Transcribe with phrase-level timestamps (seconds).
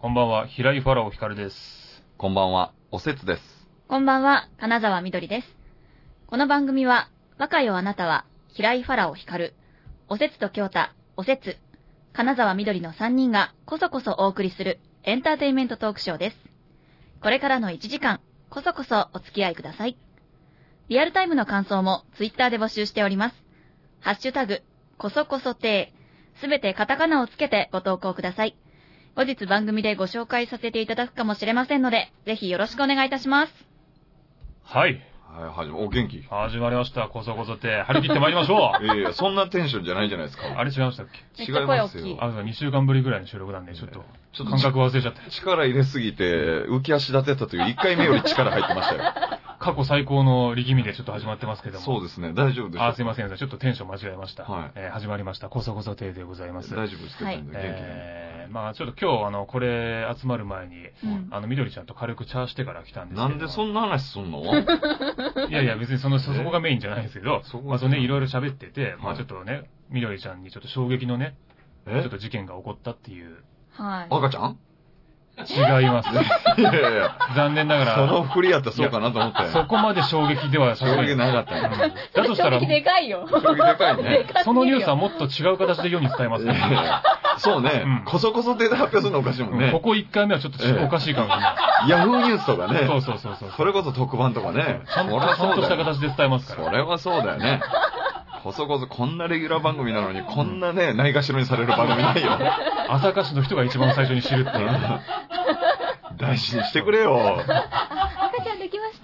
[0.00, 2.04] こんばんは、平井ファラオ光です。
[2.18, 3.42] こんばんは、おせつです。
[3.88, 5.56] こんばんは、金沢みどりです。
[6.28, 9.54] この番組は、若よあなたは、平井ファラオ光る、
[10.08, 11.56] おせつと京太、おせつ、
[12.12, 16.36] 金沢みどりの3人がこそこそお送りするエンターテインメントトークショーです。
[17.20, 18.20] これからの1時間、
[18.50, 19.98] こそこそお付き合いください。
[20.88, 23.34] リアルタイムの感想もツイッターで募集しております。
[23.98, 24.62] ハッシュタグ、
[24.96, 25.92] こそこそて
[26.40, 28.56] すべてカタカナをつけてご投稿ください。
[29.16, 33.52] 後日番組でご紹介させていただくかもしれませんので、ぜひよろしくお願いいたします。
[34.64, 35.02] はい。
[35.30, 36.22] はい、はじめ、お、元気？
[36.22, 37.08] 始まりました。
[37.08, 38.82] こそこそって、張り切って参りましょう。
[38.86, 40.44] いやいや、そんなテンションじゃないじゃないですか。
[40.56, 41.20] あれ違いましたっけ？
[41.38, 45.30] めっちゃ声大きい違いますよあ、そう、2週間ぶりぐらいの収録なんで、ちょっと、ちょっと感覚忘れちゃって。
[45.30, 49.02] 力入れすぎて、浮き足立てたという1回目より力入ってましたよ。
[49.58, 51.84] 過去最高の力みでちょっと始まってますけども。
[51.84, 52.82] そうですね、大丈夫です。
[52.82, 53.28] あ、すいません。
[53.36, 54.44] ちょっとテンション間違えました。
[54.44, 55.48] はいえー始まりました。
[55.48, 56.70] こそこそ亭でございます。
[56.74, 57.58] 大丈夫ですけど、はい元気に。
[57.64, 63.28] えー、まあちょっと今日、あの、これ集まる前に、うんあの、みどりちゃんと軽くチャーしてから来たんですけど。
[63.28, 64.42] なんでそんな話すんの？
[65.50, 71.34] いやいや、別にその、そそこがメインじゃないですけど、そこがまあ、そのね、いろいろ喋ってて、まはいあちょっとね、みどりちゃんにちょっと衝撃のね、
[71.86, 73.38] ちょえっと事件が起こったっていう。
[73.72, 74.06] はい。
[74.10, 74.58] 赤ちゃん？
[75.46, 76.10] 違います。
[76.60, 79.48] いやいやいや、残念ながら、その振りやったらそうかなと思って。
[79.52, 81.94] そこまで衝撃ではさすがに衝撃なかったうんね。
[82.14, 83.26] だとしたら衝、撃でかいよ。
[83.30, 84.26] 衝撃でかいね。
[84.44, 86.54] そのニュースはもっと違う形で世に伝えますね。
[86.54, 87.02] いやいや
[87.38, 89.66] そうね、うんこそこそで発表するのおかしいもんね。
[89.66, 91.88] うんここ1回目はちょっとええおかしいかもしれない。
[91.88, 92.84] ヤフーニュースとかね。
[92.86, 93.52] そうそうそうそう。
[93.56, 94.80] それこそ特番とかね。
[94.92, 96.64] ちゃんと、した形で伝えますから。
[96.64, 97.60] それはそうだよね。
[98.42, 102.30] こそこそこんなレギュラー番組なのに、こんなね、ないがしろにされる番組ないよ。
[102.88, 104.68] 朝霞市の人が一番最初に知るっていう。
[106.18, 107.38] 大事にしてくれよ。
[107.40, 109.00] 赤ちゃんできまし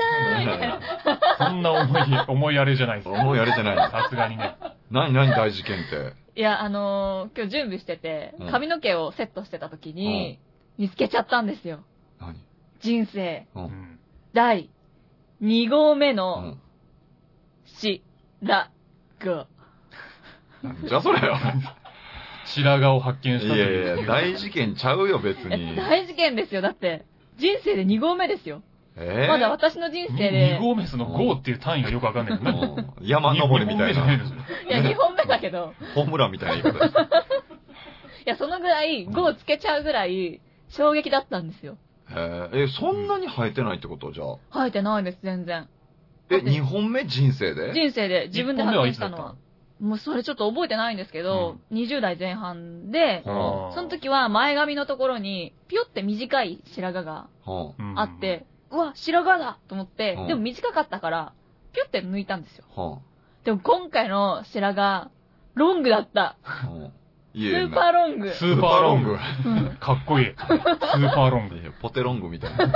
[1.37, 1.37] た。
[1.47, 3.09] そんな重い、重いあれじゃないです。
[3.09, 3.77] 思うやれじゃない。
[3.91, 4.57] さすがにね。
[4.91, 6.13] 何何大事件って？
[6.37, 10.39] いや、あのー今日準備しててうん、髪の毛をセットしてた時に、
[10.79, 11.81] 見つけちゃったんですよ。
[12.21, 12.35] 何？
[12.81, 13.47] 人生。
[14.33, 14.69] 第
[15.43, 16.61] 2号目うのん。
[17.67, 18.03] し、
[19.25, 19.47] ら、が。
[20.63, 21.37] なんじゃそれよ。
[22.47, 23.87] 白髪を発見したいという。
[23.87, 25.77] やいや、大事件ちゃうよ、別えに。
[25.77, 26.61] 大事件ですよ。
[26.61, 27.05] だって、
[27.39, 28.63] 人生で2号目ですよ。
[28.97, 29.27] え？
[29.29, 32.75] まだ私の人生2で、号目その5っていう単位がよくわかんないけどね。
[33.01, 34.15] うん山登りみたいな。
[34.15, 34.37] いですよ
[34.69, 36.95] いや、2本目だけど、ホームランみたいな言い方です。
[38.27, 41.77] いや、そのぐらい、5つけちゃうぐらい、衝撃だったんですよ。
[42.11, 44.13] へーえ、そんなに生えてないってこと？
[44.13, 44.37] じゃあ。
[44.53, 45.69] 生えてないです、全然。
[46.31, 47.73] え、2本目人生で？
[47.73, 49.35] 人生で自分で発見したのは。
[49.81, 57.27] もうそれちょっと覚えてないんですけど、20代前半で、はその時は前髪のところに、ピョって短い白髪が
[57.97, 61.33] あって、うわ、白髪だと思ってうん、でも短かったから、
[61.73, 63.03] ピョって抜いたんですよ。
[63.45, 65.11] でも今回の白髪、
[65.55, 66.37] ロングだった。
[67.35, 68.31] スーパーロング。
[68.33, 69.11] スーパーロング。
[69.11, 69.15] う
[69.51, 70.27] んかっこいい。
[70.27, 71.57] スーパーロング。
[71.83, 72.73] ポテロングみたいな。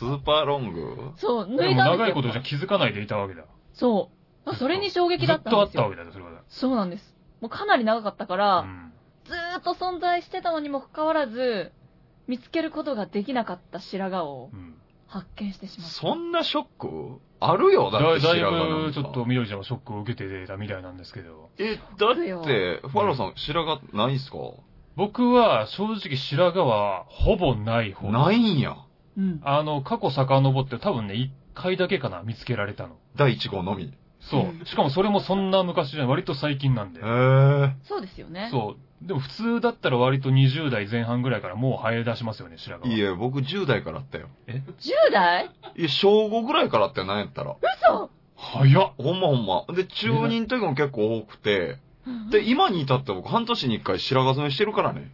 [0.00, 0.96] スーパーロング？
[1.16, 1.84] そう、抜でもいたんですよ。
[1.98, 3.44] 長いことじゃ気づかないでいたわけだ。
[3.74, 4.10] そ
[4.46, 4.54] う。
[4.56, 5.90] それに衝撃だったんですよずっとあったわ。
[5.90, 6.30] けだよ、それは。
[6.48, 7.14] そうなんです。
[7.40, 8.92] もうかなり長かったから、うん
[9.26, 11.72] ずーっと存在してたのにもかかわらず、
[12.26, 14.74] 見つけることができなかった白髪をうん
[15.06, 15.94] 発見してしまった。
[15.94, 21.50] そんなショックあるよ、だだってだい白髪なんかぶちょっとみどりちゃんはショックを受けてたみたいなんですけど。
[21.58, 24.38] え、だって、ファローさん白髪ないんすか？
[24.96, 28.10] 僕は正直白髪はほぼない方。
[28.10, 28.76] ないんや。
[29.20, 29.40] うん。
[29.44, 32.96] あの、過去遡って多分ね、一回だけかな、見つけられたの。
[33.16, 33.92] 第1号のみ。
[34.20, 34.66] そうう。
[34.66, 37.02] しかもそれもそんな昔じゃない、割と最近なんでへ。
[37.04, 37.76] え。
[37.84, 38.48] そうですよね。
[38.50, 39.06] そう。
[39.06, 42.98] でも普通だったら割と20代前半ぐらいからもう生え出しますよね、白髪は。
[42.98, 44.28] いや、僕10代からあったよ。
[44.46, 44.62] 10
[45.12, 45.50] 代？
[45.76, 47.56] いや、小5ぐらいからあったよ、なんやったら。
[47.84, 49.64] 嘘早っほんまほんま。
[49.74, 51.78] で、中2の時も結構多くて、
[52.30, 55.10] で、今に至って僕半年に1回白髪染めしてるからね。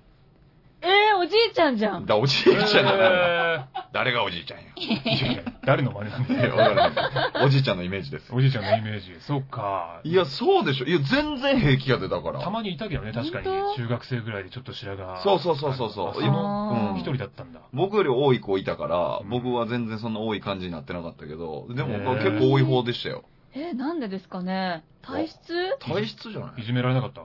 [0.88, 2.06] えー、おじいちゃんじゃん。
[2.06, 2.94] だ、おじいちゃんじゃない。
[2.94, 4.66] え誰がおじいちゃんや。
[4.76, 4.80] ー
[5.10, 6.56] いやいや誰の真似なんだよ。
[6.56, 8.32] わからないおじいちゃんのイメージです。
[8.32, 9.16] おじいちゃんのイメージ。
[9.20, 10.00] そっか。
[10.04, 10.86] いや、そうでしょ。
[10.86, 12.40] いや、全然平気やで、だから。
[12.40, 13.74] たまにいたけどね、確かに本。
[13.74, 15.22] 当中学生ぐらいでちょっと白髪。
[15.22, 17.60] そうそうそうそうそうあそ今のうん一人だったんだ。
[17.72, 23.24] 僕より多い子いたから、うん僕は全然そんな多い感じになってなかったけど、でもへー結構多い方でしたよ。
[23.54, 24.84] えー、なんでですかね？
[25.02, 25.38] 体質？
[25.80, 26.60] 体質じゃない？
[26.60, 27.22] いじめられなかった？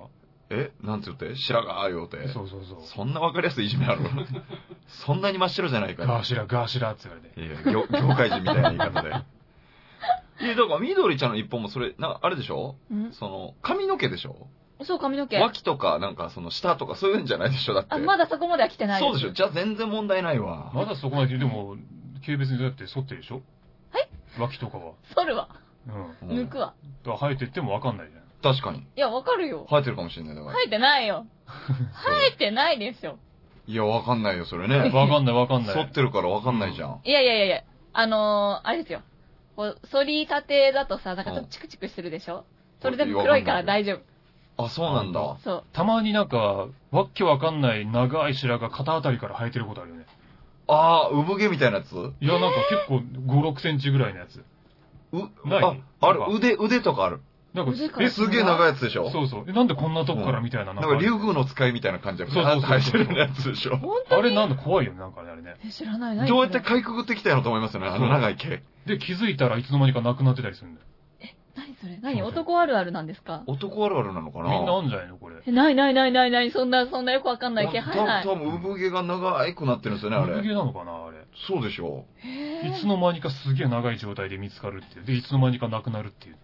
[0.53, 1.35] えなんて言って？
[1.35, 2.27] 白髪言うて。
[2.27, 2.79] そうそうそう。
[2.83, 4.01] そんなわかりやすいいじめある？
[4.87, 6.09] そんなに真っ白じゃないから。
[6.15, 7.41] ガーシラ、ガーシラって言われて。
[7.41, 9.09] いや、業業界人みたいな言い方で。
[9.09, 9.11] い
[10.47, 12.75] や、だから、緑ちゃんの一本もそれ、な、あれでしょ？
[12.93, 13.11] ん？
[13.13, 14.47] その、髪の毛でしょ？
[14.83, 15.37] そう、髪の毛。
[15.39, 17.73] 脇とか、なんか、その、下とか、そういうんじゃないでしょ？
[17.75, 17.93] だって。
[17.93, 20.71] あ、まだそこまでは来てないそうでしょじゃあ全然問題ないわ。
[20.73, 21.77] まだそこまで、でも、
[22.25, 23.35] 軽別にだって剃ってるでしょ？
[23.91, 24.09] はい？
[24.39, 24.93] 脇とかは。
[25.15, 25.49] 剃るわ。
[25.87, 26.29] うん。
[26.29, 26.73] うん抜くわ。
[27.05, 28.20] だから生えてってもわかんないじゃん。
[28.41, 28.79] 確かに。
[28.79, 29.65] いや、わかるよ。
[29.69, 30.35] 生えてるかもしれない。
[30.35, 30.53] だから。
[30.53, 31.25] 生えてないよ。
[31.47, 33.17] 生えてないですよ。
[33.67, 34.77] いや、わかんないよ、それね。
[34.91, 35.75] わかんないわかんない。
[35.75, 37.01] 反ってるからわかんないじゃん。
[37.03, 39.01] いやいやいやいや、あのー、あれですよ。
[39.55, 42.45] こう、反りたてだとさ、なんかちょっとチクチクしてるでしょ？
[42.81, 43.95] それでも黒いから大丈
[44.57, 44.63] 夫。
[44.65, 45.37] あ、そうなんだ。
[45.43, 45.63] そう。
[45.73, 50.05] たまになんか、わっけわかんない長い白が肩あたりから生えてることあるよね。
[50.67, 51.95] あー、産毛みたいなやつ？
[51.95, 54.43] う、いや、なんか結構5、6センチぐらいのやつ。
[55.45, 55.63] ない？
[55.63, 55.75] あ、
[56.07, 57.21] あれなんか、腕、腕とかある。
[57.53, 59.09] なんか、え、すげえ長いやつでしょ？
[59.09, 59.45] そうそう。
[59.47, 60.73] えなんでこんなとこからみたいな。
[60.73, 63.75] なんか、竜宮の使いみたいな感じで、そうそうそう生えてるやつでしょ？
[63.77, 65.55] 本当にあれなんだ怖いよね、なんかね、あれね。
[65.65, 68.63] え知らない、何どうやってかいくぐってきたやろと思いますよね、あの長い毛。
[68.85, 70.87] で、気づいたらいつの間にかなくなってたりするんだよ。
[71.53, 72.21] 何それ何？
[72.23, 73.43] 男あるあるなんですか？
[73.45, 74.51] 男あるあるなのかな？
[74.51, 75.35] みんなあんじゃないのこれ。
[75.45, 78.23] え、ないないないないない、そんな、そんなよくわかんない毛生えない。
[78.25, 80.35] 多分、産毛が長くなってるんですよね、あれ。
[80.35, 81.17] 産毛なのかなあれ。
[81.47, 85.05] そうでしょへーいつの間にかすげえ長い状態で見つかるっていう。
[85.05, 86.37] で、いつの間にかなくなるっていう。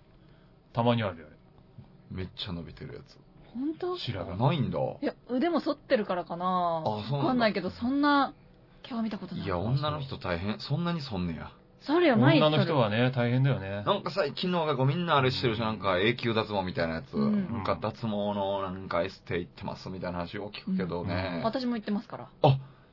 [0.77, 3.17] たまにあるよ、あめっちゃ伸びてるやつ。
[3.51, 3.95] 本当？
[3.95, 3.99] れ。
[3.99, 4.35] 白あが。
[4.37, 4.77] ないんだ。
[4.77, 8.35] いや、腕も反ってるからかなあそうなんだわかんないけど、そんな
[8.83, 9.43] 毛は見たことない。
[9.43, 10.59] いや、女の人大変。
[10.59, 11.51] そんなにそんねや。
[11.81, 13.83] それはない女の人はね、大変だよね。
[13.87, 17.15] なんか最近の若い子みんなあれしてるし、なんか永久脱毛みたいなやつ。
[17.15, 21.41] うんなんか脱毛のなんかエステ行ってますみたいな話を聞くけどね。
[21.43, 22.29] 私も言ってますから。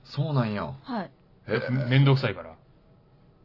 [0.04, 0.72] そうなんや。
[0.82, 1.10] はい。
[1.48, 1.88] へえ。
[1.90, 2.52] めんどくさいから。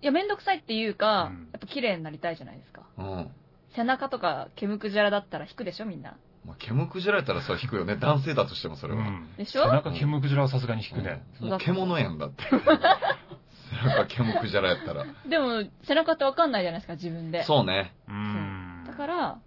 [0.01, 2.83] いや、めんどくさいっていうか、うんやっぱ綺麗になりたいじゃないですか。
[2.97, 3.31] うん。
[3.75, 6.17] 背中とか、毛むくじゃらだったら引くでしょ、みんな。
[6.45, 7.97] まあ、毛むくじられたらそれ引くよね。
[7.97, 9.01] 男性だとしてもそれは。
[9.01, 9.29] うん。
[9.37, 9.63] でしょ？
[9.63, 11.23] 背中毛むくじらはさすがに引くね。
[11.41, 12.43] うんもう獣やんだって。
[12.49, 12.57] 背
[13.87, 15.05] 中毛むくじらやったら。
[15.27, 17.43] でも、背中ってわかんないじゃないですか、自分で。
[17.43, 17.93] そうね。
[18.07, 18.83] うーん。
[18.87, 19.39] だから、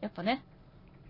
[0.00, 0.42] やっぱね、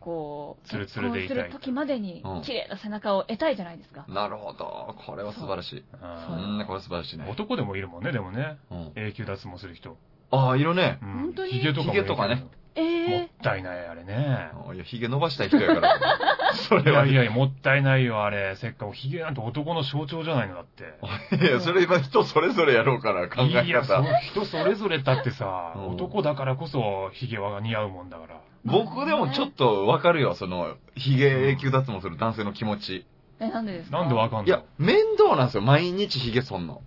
[0.01, 4.05] こう、ツルツルでいたいする時までにうん、綺麗な背中を得たいじゃないですか。
[4.09, 4.97] なるほど。
[5.07, 5.79] これは素晴らしい。
[5.79, 7.31] ううん、これは素晴らしいーね。
[7.31, 8.59] 男でもいるもんね、でもね。
[8.71, 8.93] うん。
[8.97, 9.97] 永久脱毛する人。
[10.31, 10.99] ああ、いるね。
[11.03, 11.53] うん本当に？
[11.53, 12.45] ヒゲとかもヒゲとかね
[12.77, 14.51] えもえったいない、あれね。
[14.75, 15.99] いや、髭伸ばしたい人やから。
[16.69, 17.05] そいれは。
[17.05, 18.55] やいやいや、もったいないよ、あれ。
[18.57, 20.85] せっかくヒゲなんて男の象徴じゃないのだって。
[21.37, 24.01] いや、それ今人それぞれやろうから、考えいや、そ方。
[24.03, 28.41] う人それぞれだってさ、うん男だからこそヒゲは似合うもんだから。
[28.65, 33.07] 僕でもちょっとわかるよ、その、髭永久脱毛する男性の気持ち。
[33.41, 33.99] え、なんでですか？
[33.99, 34.45] なんでわかんの？
[34.47, 36.83] いや、面倒なんですよ、毎日髭剃んの。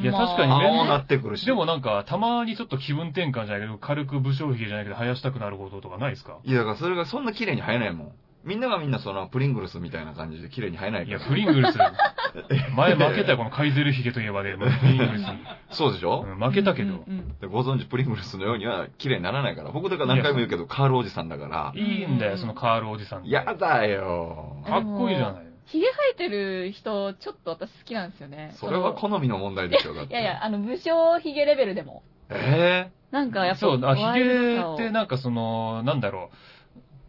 [0.00, 1.46] いやまあ確かにね青なってくるし。
[1.46, 6.38] でもなんか、たまにちょっと気分転換じゃないけど、軽く武将髭じゃないけど、生やしたくなることとかないですか？
[6.44, 8.12] いや、だからそれがそんな綺麗に生えないもん。
[8.44, 11.30] みんながみんなその、プリングルスみたいな感じで綺麗に生えないいや、から。
[11.30, 11.76] プリングルス、
[12.76, 15.38] 前負けたよ、このカイゼルヒゲといえばね、 プリングルスに。
[15.70, 16.90] そうでしょ、うん負けたけど。
[16.90, 19.70] うんうんでご存知、プリングルスのようには綺麗にならないから。
[19.70, 21.72] 僕だから何回も言うけど、カールおじさんだから。
[21.74, 23.24] いいんだよ、そのカールおじさん。
[23.26, 24.62] やだよ。
[24.66, 25.47] かっこいいじゃない。
[25.68, 28.52] ひげ生えてる人、ちょっと私好きなんですよね。
[28.54, 30.12] それは好みの問題でしょ、だって。
[30.12, 32.02] いやいや、あの、武将ひげレベルでも。
[32.30, 36.30] えなんかやっぱ、そう、あヒゲってなんかその、なんだろ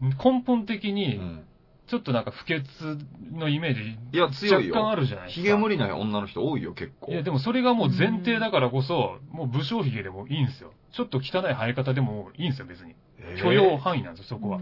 [0.02, 1.46] う、根本的えに、うん。
[1.88, 3.00] ちょっとなんか不潔
[3.32, 4.96] のイメージ、いや、強い若干あよ。
[4.98, 5.42] るじゃないですか。
[5.42, 7.12] ヒゲ無理な女の人多いよ、結構。
[7.12, 10.74] いや、でもそれがもう前提だからこそ、もう武将髭でもいいんですよ。
[10.92, 12.94] ちょっと汚い生え方でもいいんですよ、別に。
[13.20, 14.60] ええ許容範囲なんですよ、そこは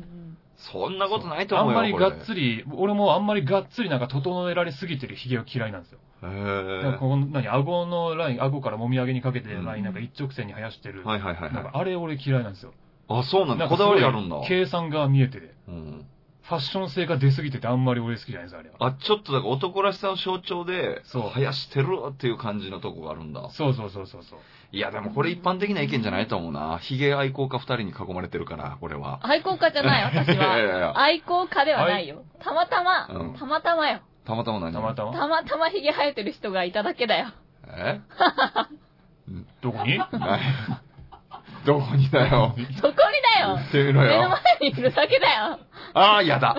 [0.58, 1.80] そんなことないと思うよ。
[1.80, 6.00] あんまりがっつり、俺もあんまりがっつりなんか整えられすぎてる髭は嫌いなんですよ。
[6.24, 7.00] へなんかえ。
[7.00, 11.06] この、何、顎のライン、顎からもみあげにかけてるラインうんなんか一直線に生やしてる。
[11.06, 11.72] はいはいはいなんかはい。
[11.74, 12.74] あれ俺嫌いなんですよ。
[13.08, 13.70] あ、そうなんだ。
[13.70, 14.42] こだわりあるんだ。
[14.48, 15.54] 計算が見えてて。
[15.68, 16.06] うん。
[16.42, 18.76] ファッション性が出すぎててあんまり俺好きじゃないです、あれは。
[18.80, 23.50] あ、ちょっとだから男らしさの象徴で、そう生やしてるっていう感じのとこがあるんだ。
[23.52, 24.40] そうそうそうそうそう。
[24.72, 26.78] いや、でもこれ一般的な意見じゃないと思うな。
[26.80, 29.20] ヒゲ愛好家二人に囲まれてるから、これは。
[29.24, 30.58] 愛好家じゃない、 私いやいは。
[30.58, 30.94] やいや。
[31.00, 32.24] 愛好家ではないよ。
[32.40, 34.00] たまたま、うんたまたまよ。
[34.26, 35.14] たまたま何たまたま？
[35.14, 37.28] たまたまひげ生えてる人がいただけだよ。
[37.70, 38.02] え？
[39.62, 39.98] どこに？
[41.66, 42.54] どこにだよ？
[42.76, 43.56] そこにだよ？
[43.58, 44.30] 言ってみろ目のよ。
[44.30, 45.60] 前にいるだけだよ。
[45.94, 46.56] ああ、やだ。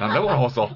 [0.00, 0.70] なんだこの放送。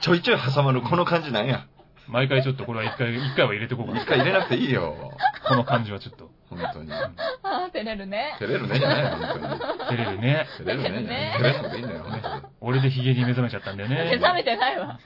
[0.00, 1.62] ちょいちょい挟まるこの感じなんや。
[2.08, 4.06] 毎回ちょっとこれは一回、一回は入れてこうかな一。
[4.06, 5.12] 回入れなくていいよ。
[5.48, 6.30] この感じはちょっと。
[6.50, 6.92] 本当に。
[6.92, 7.12] あ
[7.42, 8.36] あ、照れるね。
[8.38, 9.60] 照れるねじゃないよ、本当に。
[9.90, 10.46] 照れるね。
[10.58, 11.04] 照れるねじゃない。
[11.04, 14.18] ね照れなくていいんだよ、本当に俺でヒゲに目覚めちゃったんだよ目ね。
[14.18, 14.98] 覚めてないわ。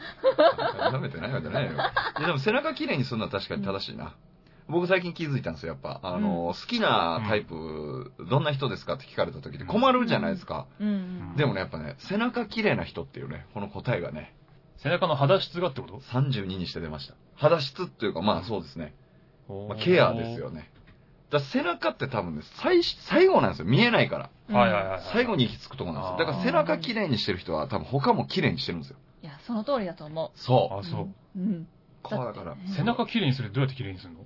[0.92, 1.72] 舐めてないわけじゃないよ。
[1.72, 1.76] い
[2.20, 4.14] やでも背中綺麗にするのは確かに正しいな。
[4.68, 6.00] 僕最近気づいたんですよ、やっぱ。
[6.02, 10.66] あの、好きなタイプ、どんな人ですかって聞かれた時に困るじゃないですか。
[10.80, 10.90] うんう
[11.34, 11.37] ん。
[11.37, 14.34] でもね、やっぱね、背中綺麗な人っていうね、この答えがね、
[14.78, 17.14] 背中の肌質がってこと？32にして出ました。
[17.34, 18.94] 肌質っていうか、まあそうですね。
[19.68, 20.71] まあ、ケアですよね。
[21.30, 23.64] だから背中って多分ね、最、最後なんですよ。
[23.64, 24.30] 見えないから。
[24.49, 25.00] うんはいはいはい。
[25.12, 26.26] 最後に行き着くところなんですよ。
[26.26, 28.97] だから背中綺麗にしてる人は多分他も綺麗にしてるんですよ。
[29.23, 30.78] いや、その通りだと思そう。
[30.80, 31.04] あ、そう。
[31.04, 31.40] う。
[31.40, 31.68] うん。
[32.02, 34.18] こうだから、って背中綺麗にするどうやって綺麗にするの？
[34.18, 34.25] ど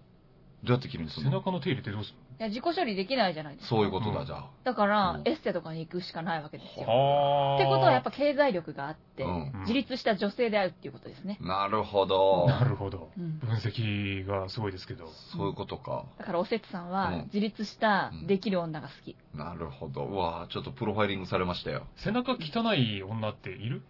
[0.69, 1.31] うやって綺麗にするの？
[1.31, 3.69] 背中の手入れってどうするいや、自己処理できないじゃないですか。
[3.71, 4.51] そういうことだ、うんじゃあ。
[4.63, 6.87] だから、うんエステとかに行くしかないわけですよ。
[6.87, 11.39] はってことはやっぱ経済力があって、うん自立した女性であるっていうことですね。
[11.41, 12.47] なるほど。
[12.47, 13.11] なるほど。
[13.19, 15.09] うん分析がすごいですけど。
[15.33, 16.05] そういうことか。
[16.19, 19.17] だからおせつさんうんは自立したうんできる女が好き。
[19.35, 20.05] なるほど。
[20.05, 21.87] うわぁ、ちょっとプロファイリングされましたよ。
[21.97, 23.83] 背中汚い女っている？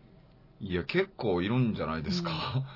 [0.60, 2.30] いや、結構いるんじゃないですか。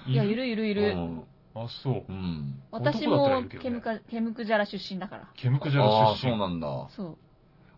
[0.07, 0.93] いや、いるいるいる。
[0.93, 1.25] うん。
[1.55, 2.13] あ、そうう。
[2.13, 2.63] ん。
[2.71, 5.29] 私男だったらいもるけどねケムカ、ケムクジャラ出身だから。
[5.37, 6.39] ケムクジャあラあ、そう出身。
[6.39, 6.89] なんだ。
[6.91, 7.17] そう。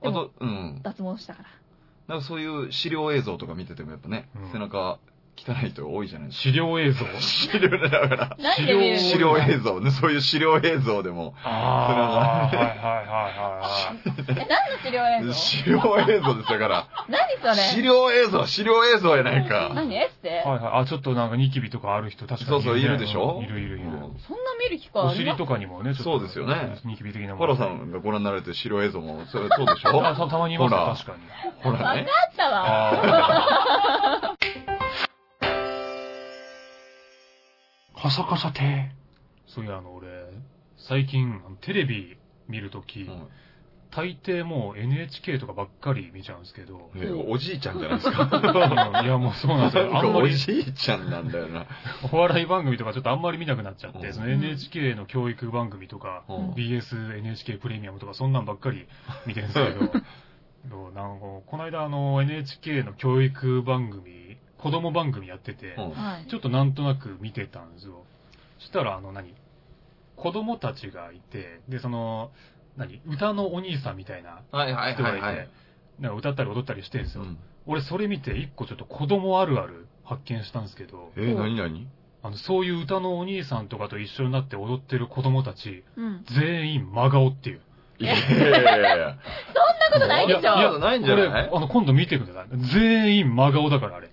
[0.02, 0.80] あでもと、うん。
[0.82, 1.48] 脱毛したから。
[2.08, 4.98] なんかそういう資料映像とか見ててもやっぱね、うん背中
[5.34, 7.04] 汚い人多いじゃないです資料映像？
[7.04, 7.20] か。
[7.20, 8.36] 資料だから。
[8.38, 11.34] なんで見る資料映像ね、そういう資料映像でも。
[11.42, 14.40] ああ、はいはいはいはい。
[14.40, 15.32] え、何の治療映像？
[15.32, 16.86] 資料映像ですだから。
[17.08, 17.54] 何それ？
[17.54, 19.72] 資料映像、資料映像やないか。
[19.74, 19.92] 何？
[19.96, 20.42] エステ？
[20.46, 20.82] はいはい。
[20.82, 23.42] あ、ちょっとなんかニキビとかある人確かに、そうそういるでしょ？
[23.42, 23.86] いるいるいる。
[23.86, 24.10] うんそんな
[24.62, 26.04] 見る機会おあります尻とかにもね、ちょっと。
[26.04, 27.46] そうですよねニキビ的なもファの。
[27.54, 30.06] ロさんがご覧になられてる資料映像も、それそうでしょ？
[30.06, 31.22] あたたまにいますよ、ほら確かに。
[31.62, 32.06] ほらね。
[32.06, 32.64] あったわ。
[34.24, 34.31] あ
[38.02, 38.90] カサカサて。
[39.46, 40.08] そういや、あの、俺、
[40.76, 42.16] 最近、テレビ
[42.48, 43.28] 見るとき、うん
[43.94, 49.02] 大抵もう NHK とかばっかり見ちゃうんですけど、えおじいちゃんじゃないですか？
[49.04, 49.90] いや、もうそうなんですよ。
[49.98, 51.66] あんまりじいちゃんなんだよな。
[52.10, 58.86] お笑い番組とかちょっとあんまり見なくなっちゃって、うんその NHK の教育番組とか、うん BS、NHK プレミアムとかそんなんばっかり
[59.26, 59.78] 見てるんですけ
[60.70, 64.21] ど、 なんかこの間あの NHK の教育番組、
[64.62, 66.30] 子供番組やってて、うんはい。
[66.30, 68.04] ちょっとなんとなく見てたんですよ。
[68.58, 69.34] そしたらあの何？
[70.16, 72.30] 子供たちがいて、で、その、
[72.76, 73.00] 何？
[73.06, 75.48] 歌のお兄さんみたいなはいはい人がて、はいいはい。
[76.00, 77.22] なんか歌ったり踊ったりしてるんですよ。
[77.22, 81.86] うん俺それ見て一個ちょっと子供あるある発見したんですけど、えー、何何？
[82.24, 86.24] あの、そういう歌のお兄さんとかと一緒になって踊ってる子供たち、うん。
[86.36, 87.60] 全員真顔っていう。
[87.98, 89.18] いやいやいやいや。
[89.92, 91.26] そんなことないでしょいやいやないんじゃない？
[91.28, 92.46] これあの、今度見てください。
[92.74, 94.10] 全員真顔だから、あれ。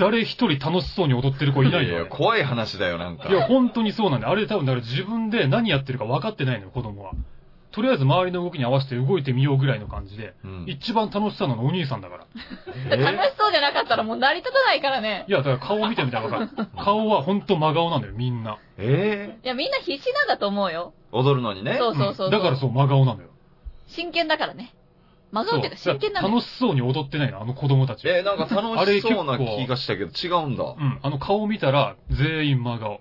[0.00, 1.96] 誰一人楽しそうに踊ってる子いないよ。
[1.96, 3.28] あれ怖い話だよ、なんか。
[3.28, 4.32] いや、本当にそうなんだよ。
[4.32, 7.12] あれ多分、だから自分で何やってるか分かってないのよ、子供は。
[7.70, 12.26] とりあえず周りの動きに合わせて動いてみようぐらいの感じで、うん一番楽しそうなのお兄さんだから。
[12.90, 12.96] え？
[12.96, 15.24] 楽しそうじゃなかったらもう成り立たないからね。
[15.28, 16.68] いや、だから顔見てみたら分かる。
[16.82, 18.58] 顔は本当真顔なんだよ、みんな。
[18.76, 19.38] え？
[19.44, 20.94] いや、みんな必死なんだと思うよ。
[21.12, 21.76] ー踊るのにね。
[21.78, 22.28] そうそうそう。
[22.28, 23.28] んだからそう、真顔なのよ。
[23.86, 24.74] 真剣だからね。
[25.32, 26.34] 真顔っていうか真剣なのよ。
[26.34, 28.08] 楽しそうに踊ってないの、あの子供たち。
[28.08, 30.64] えー、なんか楽しそうな気がしたけど、違うんだ。
[30.64, 33.00] うん、あの顔見たら全員真顔。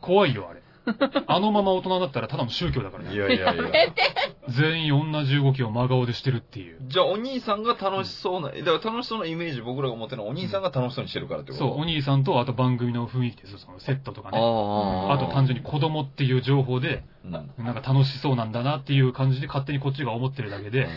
[0.00, 0.61] 怖いよ、あれ。
[1.28, 3.14] あのまま大人だったらただの宗教だからね。
[3.14, 3.64] いやいやいや。
[4.48, 6.78] 全員同じ動きを真顔でしてるっていう。
[6.88, 11.64] じゃあ、お兄さんが楽しそうな、だから楽しそうなイメージ僕らが持ってるのは、お兄さんが楽しそうにしてるからってこと？
[11.64, 14.38] そう、お兄さんとあと番組の雰囲気ですよ、そのセットとかね。
[14.38, 17.32] ああと単純に子供っていう情報で、うん。
[17.32, 20.88] なんか楽しそうなんだなっていう感じで勝手にこっちが思ってるだけで、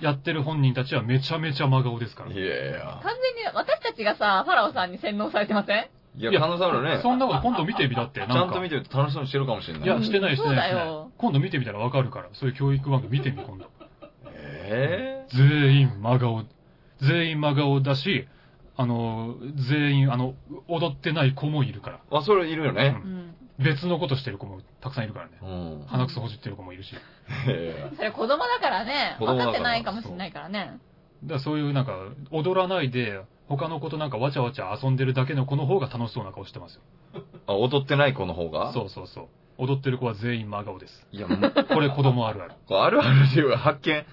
[0.00, 2.32] やってる本人たちはめちゃめちゃ真顔ですから。
[2.32, 3.00] いやいや。
[3.02, 5.86] 完全に私たちがさ、ファラオさんに洗脳されてません？
[6.16, 7.00] いや、可能性あるね。
[7.02, 8.34] そんなこと今度見てみたって、なんか。
[8.34, 9.82] ちゃんと見てると楽しそうにしてるかもしれない。
[9.82, 11.10] いや、してないしてないしてないそうだよ。
[11.16, 12.28] 今度見てみたらわかるから。
[12.34, 13.64] そういう教育番組見てみ、今度。
[14.26, 16.44] え全員真顔。
[17.00, 18.28] 全員真顔だし、
[18.76, 19.36] あの、
[19.70, 20.34] 全員、あの、
[20.68, 22.00] 踊ってない子もいるから。
[22.10, 22.18] ー。
[22.18, 23.00] あ、それいるよね。
[23.02, 23.34] うん。
[23.58, 25.32] 別のことしてる子もたくさんいるからね。
[25.42, 25.46] う
[25.84, 25.84] ん。
[25.86, 26.94] 鼻くそほじってる子もいるし。
[27.96, 30.78] それ子供だからね、子供だから分かってないかもしれないからね。
[31.26, 31.92] らそういうなんか、
[32.30, 36.80] 踊らないで、他の子となんかわちゃわちゃ遊んでるだけの子の方が楽しそうな顔してますよ。
[37.14, 37.20] ー
[37.52, 38.72] あ、踊ってない子の方が？
[38.72, 39.26] そうそうそう。
[39.58, 41.06] 踊ってる子は全員真顔です。
[41.12, 42.54] いや、もうこれ子供あるある。
[42.66, 44.04] これあるあるっていうか発見。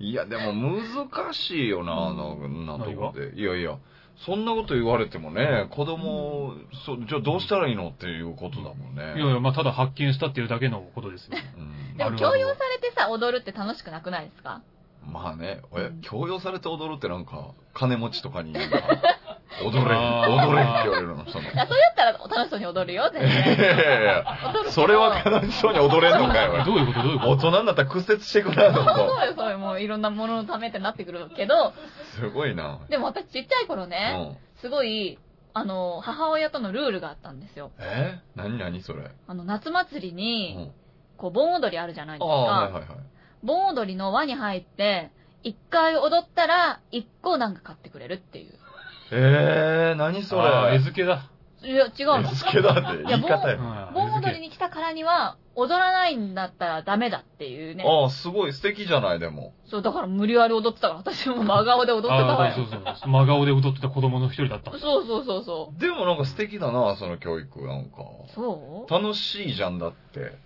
[0.00, 3.32] いや、でも難しいよな、あの、なんとこで。
[3.40, 3.78] いやいや、
[4.16, 9.14] そんなこと言われてもね、子供、そう、じゃあどうしたらいいのっていうことだもんね。
[9.16, 11.38] いやいや、まあただ発見したっていうだけのことですよ。
[11.56, 14.60] うんでも強要されてさ、踊るって楽しくなくないですか？
[15.06, 18.78] まあね、えうん、強要されて踊るってなんか、金持ちとかにな んか、
[19.64, 21.44] 踊れ、踊れって言われるの、その。
[21.44, 23.68] いや、それだったら楽しそうに踊るよ、全いやい然。
[23.68, 24.24] やいや
[24.70, 26.64] それは悲しそうに踊れんのかよ。
[26.64, 27.30] どういうことどういうこと？
[27.32, 28.90] 大人になったら屈折してくなるのそ
[29.24, 31.72] うよ、そうよ、もういろんなもののためってなってくるけど、
[32.14, 32.78] すごいな。
[32.88, 34.36] でも私ちっちゃい頃うね、ん。
[34.60, 35.18] すごい、
[35.54, 37.72] あの、母親とのルールがあったんですよ。
[37.78, 38.18] え？
[38.36, 39.10] 何何それ？
[39.26, 40.72] あの、夏祭りうに、ん。
[41.18, 42.78] こう、盆踊りあるじゃないですああ、はいか。
[42.78, 42.98] はいはい。
[43.42, 45.10] 盆踊りの輪に入って、
[45.42, 48.52] 一回踊ったら、一個なんか買ってくれるっていう。
[49.10, 50.36] えー、何そ
[50.70, 50.76] れ？
[50.76, 51.28] 絵付けだ。
[51.64, 52.30] いや、違うの。
[52.30, 53.58] 絵付けだって言い方よ。
[53.94, 57.84] 盆踊りに来たからには、踊らないんだったらダメだっていうね。
[57.86, 59.52] ああ、すごい素敵じゃない、でも。
[59.66, 62.54] そう、だから無理やり踊ってたから、私も真顔で踊ってたわよ。
[62.54, 63.08] あーそうそうそう。
[63.08, 65.80] 真顔で踊ってた子供の一人だったそうそうそうそう。
[65.80, 67.98] でもなんか素敵だな、その教育、なんか。
[68.34, 68.90] そう？
[68.90, 70.38] 楽しいじゃんだって。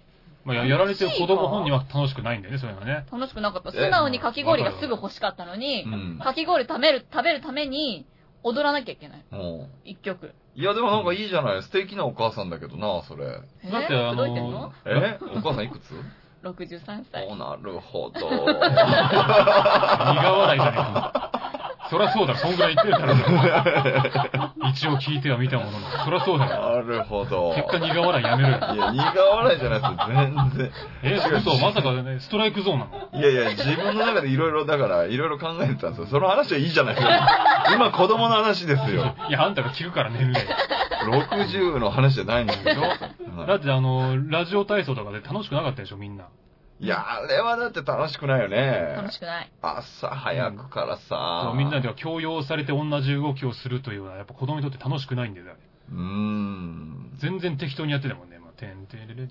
[0.47, 3.05] まあ、ややられてる子供本人は楽しくないんだよね、そういうのはね。
[3.11, 3.71] 楽しくなかった。
[3.71, 6.21] え素直にかき氷がすぐ欲しかったのにう、ん。
[6.23, 8.07] かき氷食べる、食べるために、
[8.45, 9.25] 踊らなきゃいけない。
[9.33, 10.27] も一曲。
[10.27, 11.63] ういや、でもなんかいいじゃない。
[11.65, 13.41] 素敵なお母さんだけどな、それ。
[13.65, 13.71] え？
[13.73, 14.73] だってあの口説いてんの？
[14.85, 15.19] え？
[15.37, 15.91] お母さんいくつ
[16.45, 17.27] ?63 歳。
[17.27, 18.21] おなるほど。
[18.31, 18.31] 苦
[20.33, 21.56] 笑いじゃねえか。
[21.91, 23.15] そりゃそうだろ、そんぐらい言ってるだろ。
[24.69, 25.79] 一応聞いては見たものの。
[26.05, 26.61] そりゃそうだよ。
[26.71, 27.55] なるほど。
[27.57, 28.57] 結果苦笑いやめろよ。
[28.57, 30.73] いや、苦笑いじゃないですよ、全然。
[31.03, 33.21] え、違う嘘、まさかね、ストライクゾーンなの？
[33.21, 36.07] いやいや、自分の中でいろいろ、だから、いろいろ考えてたんですよ。
[36.07, 37.73] その話はいいじゃないですか。
[37.75, 39.15] 今、子供の話ですよ。
[39.29, 40.47] いや、あんたが聞くから年齢。
[41.07, 42.81] 60の話じゃないんですけど。
[42.81, 46.27] だはいってあの、ラジオ体操とかで楽しくなかったでしょ、みんな。
[46.79, 48.95] いや、あれはだって楽しくないよね。
[48.97, 49.53] 楽しくない。
[49.63, 51.57] 朝早くからそさう。
[51.57, 55.53] みんなでは強要されて同じ動きをするというのは、やっぱ子供にとって楽しくないんだよね。
[55.91, 57.17] うーん。
[57.19, 58.39] 全然適当にやってたもんね。
[58.39, 59.31] まあ、てんてれれれれれ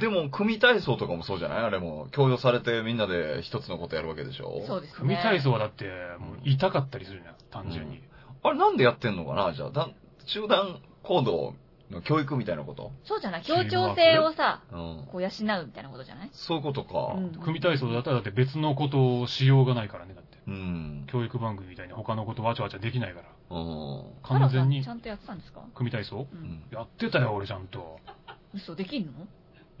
[0.00, 4.98] でも、組体操とかもそうじゃないあれも、強要されてみんなで一つのことやるわけでしょそうですね。
[4.98, 5.84] 組体操はだって、
[6.18, 8.02] もう痛かったりするじゃん、単純に。
[8.42, 9.88] あれなんでやってんのかなじゃあ、だ
[10.26, 11.54] 集団行動
[11.90, 12.92] の教育みたいなこと？
[13.04, 13.42] そうじゃない？
[13.42, 15.08] 協調性をさ、うん。
[15.12, 16.30] こう養うみたいなことじゃない？
[16.32, 17.14] そういうことか。
[17.16, 20.38] うん組体操だったらだって別のことをしようがないからね、だって。
[20.46, 21.06] うん。
[21.10, 23.56] 教育番組みたいに他のことわちゃわちゃできないから。
[23.56, 24.04] うん。
[24.22, 25.60] 完全にちゃんとやってたんですか？
[25.74, 26.26] 組体操？
[26.32, 26.36] う。
[26.36, 27.98] うんんやってたよ、俺ちゃんと。
[28.54, 29.12] 嘘、できんの？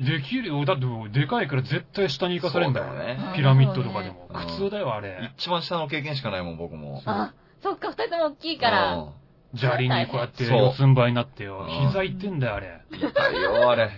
[0.00, 0.64] できるよ。
[0.64, 4.28] だってもうでかいから絶対下に行かされるんだよそうだよねピラミッドとかでも。
[4.28, 5.32] うん苦痛だよ、あれ。
[5.38, 7.00] 一番下の経験しかないもん、僕も。
[7.06, 7.32] あ、
[7.62, 8.96] そっか、二人とも大きいから。
[8.96, 9.10] うん
[9.56, 11.64] 砂利にこうやってそう四つん這いになってよう。
[11.66, 12.80] ん膝いってんだよ、あれ。
[12.92, 13.90] 痛いよ、あれ。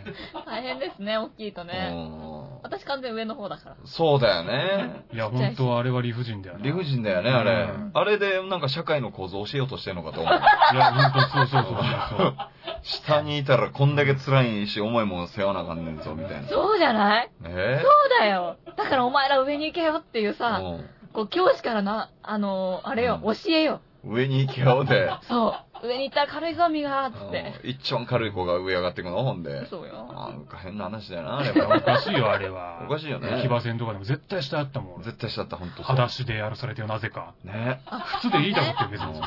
[0.46, 1.90] 大変ですね、大きいとうね。
[1.90, 2.60] ん。
[2.62, 3.76] 私完全上の方だから。
[3.84, 5.04] そうだよね。
[5.12, 6.64] いや、本当はあれは理不尽だよな。
[6.64, 7.90] 理不尽だよね、あれうん。
[7.94, 10.34] あれで、なんか社会の構造を教えようとしてるのかと思う。
[10.74, 11.76] いや、本当そうそうそう
[12.18, 12.36] そう。
[12.82, 16.48] 下にいたらこんだけ辛いし、重いもん背負わなあかんねんぞ、みたいな。
[16.48, 17.30] そうじゃない？
[17.44, 17.80] え？
[17.82, 18.56] そうだよ。
[18.76, 23.80] だからお前ら上に行けよっていうさ、うんこう教師からな、あのーあれよ、うん教えよ。
[24.06, 25.10] 上に行けよで。
[25.28, 25.48] そ
[25.82, 25.86] う。
[25.86, 27.54] 上に行ったら軽いぞ、身が、つって。
[27.62, 29.66] うん一番軽い子が上上がっていくの、ほんで。
[29.66, 30.06] そうよ。
[30.12, 31.80] なんか変な話だよな、あれおは。
[31.82, 32.82] かしいよ、あれは。
[32.86, 35.04] おかしいよね騎馬戦とかでも絶対下あったもん、俺。
[35.04, 35.82] 絶対しちゃった、ほんと。
[35.82, 37.34] 裸足でやらされてよ、なぜか。
[37.44, 37.80] ね。
[38.20, 39.20] 普通でいいだろって別に。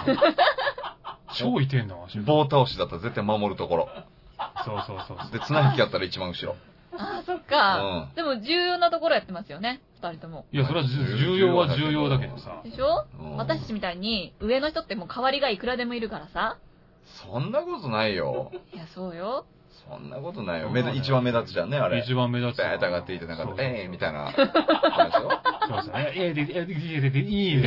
[1.34, 3.90] 超痛えんだわ、足棒倒しだったら絶対守るところ。
[4.66, 5.32] そうそうそうそう。
[5.32, 6.56] で、綱引きやったら一番後ろ。
[7.02, 8.10] ああ、そっか。
[8.14, 10.46] うでも重要なところやってますよね、二人とも。
[10.52, 12.62] いや、それはじ重要は重要だけどさ。
[12.64, 13.06] でしょ？
[13.20, 16.58] うん私たちみたいに、上の人ってもう代わりがいくらでもいるからさ。
[17.06, 18.52] そんなことないよ。
[18.74, 19.46] いや、そうよ。
[19.90, 20.70] そんなことないよ。
[20.70, 22.00] 目立一番目立つじゃんね、あれ。
[22.00, 24.28] 一番目立つバーッと上がっていって、なんかええみたいな。
[24.28, 24.46] あれ
[25.10, 25.30] でしょ
[25.68, 26.14] そうですね。
[26.16, 27.62] え、で、え、で、で、で、いい ん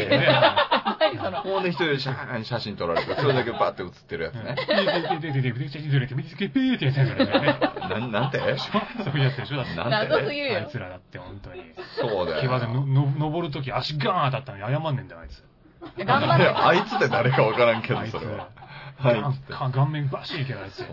[1.17, 1.37] だよね。
[1.37, 1.55] 何その。
[1.55, 1.99] ほんで一人で
[2.45, 4.57] 写真撮られて、それだけバーって写ってるやつね。
[4.67, 7.59] で、で、で、で、で、で、で、で、で、見つけ、ピーってやつやからね。
[7.89, 8.49] なん、なんてそう
[9.19, 9.75] いうやつでしょだって。
[9.75, 10.69] なんて謎すぎるよあい。
[10.69, 11.63] つらだって、本当に。
[12.01, 12.69] そうだよ。
[12.69, 15.45] の、登るとき足ガーン当たったのに謝んねんだよ、あいつ。
[16.05, 16.49] 頑張って。
[16.49, 18.07] あいつって誰かわからんけど。
[18.07, 18.49] それは。
[18.99, 20.85] はい、顔面バシーいけないあいつ。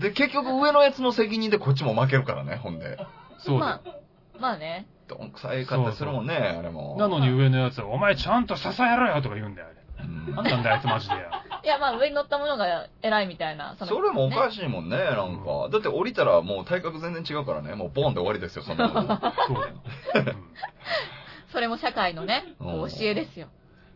[0.00, 2.98] で、結局上のやつの責任でこっちも負けるからね、ほんで。
[3.38, 3.90] そうだよま
[4.38, 4.86] あ、まあね。
[5.08, 6.96] どんくさいかったりするもんね、あれも。
[6.98, 9.76] なのに上のやつは、お前ちゃんと支えろよとか言うんだよ、あれ。
[10.04, 11.20] うんなんなんだよ、あいつマジでよ。
[11.64, 13.76] いや、まあ上に乗ったものが偉いみたいな。
[13.80, 14.68] のそれもおかしい。
[14.68, 15.68] もんね、なんか。
[15.70, 18.92] だって降りたらもう体格全然違うからね、もうボンで終わりですよ、そんなの。
[18.94, 19.24] そうだよ。
[21.52, 23.48] それも社会のね、教えですよ。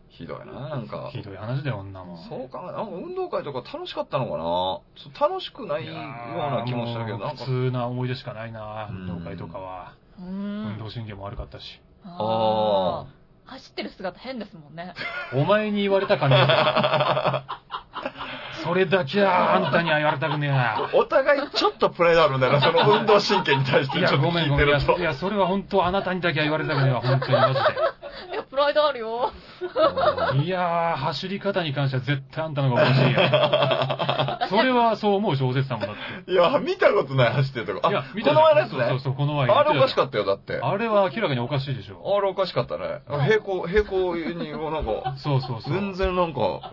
[0.08, 1.22] ひどいな、なんうんかひ。
[1.22, 2.18] どい話だよ、女もん。
[2.28, 4.80] そう考え、なんか運動会とか楽しかったのかな
[5.28, 7.68] 楽しくないような気もしたけど、なんか普。
[7.68, 9.94] 通な思い出しかないな、うん運動会とかは。
[10.26, 10.78] 運ん。
[10.78, 11.80] 動神経も悪かったし。
[12.04, 14.94] あー走ってる姿変ですもんね。
[15.34, 16.36] お前に言われたかね
[18.62, 20.90] それだけはあんたには言われたくねえな。
[20.94, 24.68] お互いちょっとプライドあるんだよな、その運動神経に対していや、ちょっとごめんごめん。
[24.68, 25.04] いや、聞いてるとい。
[25.04, 27.60] やそれは本当あなたにだけは言われたくねえわ、本当にマジ
[28.32, 29.32] いや、プライドあるよ。
[30.32, 30.44] で。
[30.44, 34.58] いやー、走り方に関しては絶対あんたの方がおかしいよ。
[34.60, 36.30] それはそう思う、小説さんもだって。
[36.30, 37.80] いや、見たことない走ってるとこ。
[37.88, 38.86] あ、いや、この前のやつね。
[38.88, 40.58] そうそうこの前あれおかしかっったよ、だって。
[40.58, 40.68] た。
[40.68, 42.02] あれは明らかにおかしいでしょ。
[42.16, 43.00] あれおかしかったね。
[43.24, 45.72] 平行、平行に、なんか、そうそうそう。
[45.72, 46.72] 全然なんか、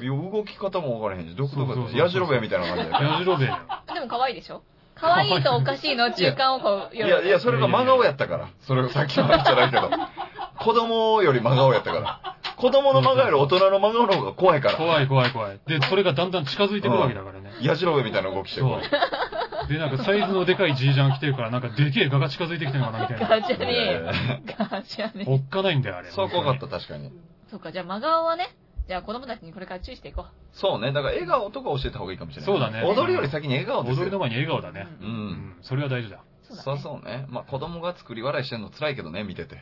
[0.00, 1.74] いや動き方も分からへんし、独特だった。
[1.74, 2.90] そうそうそうヤジロベみたいな感じで。
[2.92, 3.58] ヤジロベよ。
[3.92, 4.62] でも可愛いでしょ？
[4.94, 8.48] 可愛いとおかしいの中間をこう、いや、いや、それが真顔やったから。
[8.60, 9.90] それさっきの話じゃないけど。
[10.60, 12.36] 子供より真顔やったから。
[12.56, 14.74] 子供の真顔より大人の真顔の方が怖いから。
[14.76, 15.58] 怖い怖い怖い。
[15.66, 17.50] で、それがだんだん近づいてくるわけだからね。
[17.62, 19.68] ヤジロベみたいな動きしてそこう。
[19.72, 23.26] で、なんかサイズのでかいジージャン着てるから、なんかでけえガが近づいてきたのかなみたいな。
[23.28, 24.02] ガチャえ
[24.46, 25.38] に、ガチャおに。
[25.38, 26.10] っかないんだよ、あれ。
[26.10, 27.10] そう怖かった、確かに。
[27.50, 28.50] そうか、じゃあ真顔はね、
[28.88, 30.92] じゃあ子供たちにこれから注意していこそうね。
[30.92, 32.46] だから笑顔とか教えた方がいいかもしれない。
[32.46, 34.02] そうだね踊りより先に笑顔ですよ。
[34.02, 34.86] 踊りの前に笑顔だね。
[35.00, 35.04] う。
[35.04, 35.56] うんん。
[35.62, 36.24] それは大事だ。
[36.42, 36.80] そうそうだね。
[36.82, 37.26] そうね。
[37.30, 39.58] まあ子供が作り笑いしてんの辛いけどね、見てて。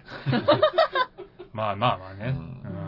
[1.53, 2.29] まあまあまあね。
[2.31, 2.81] うんうん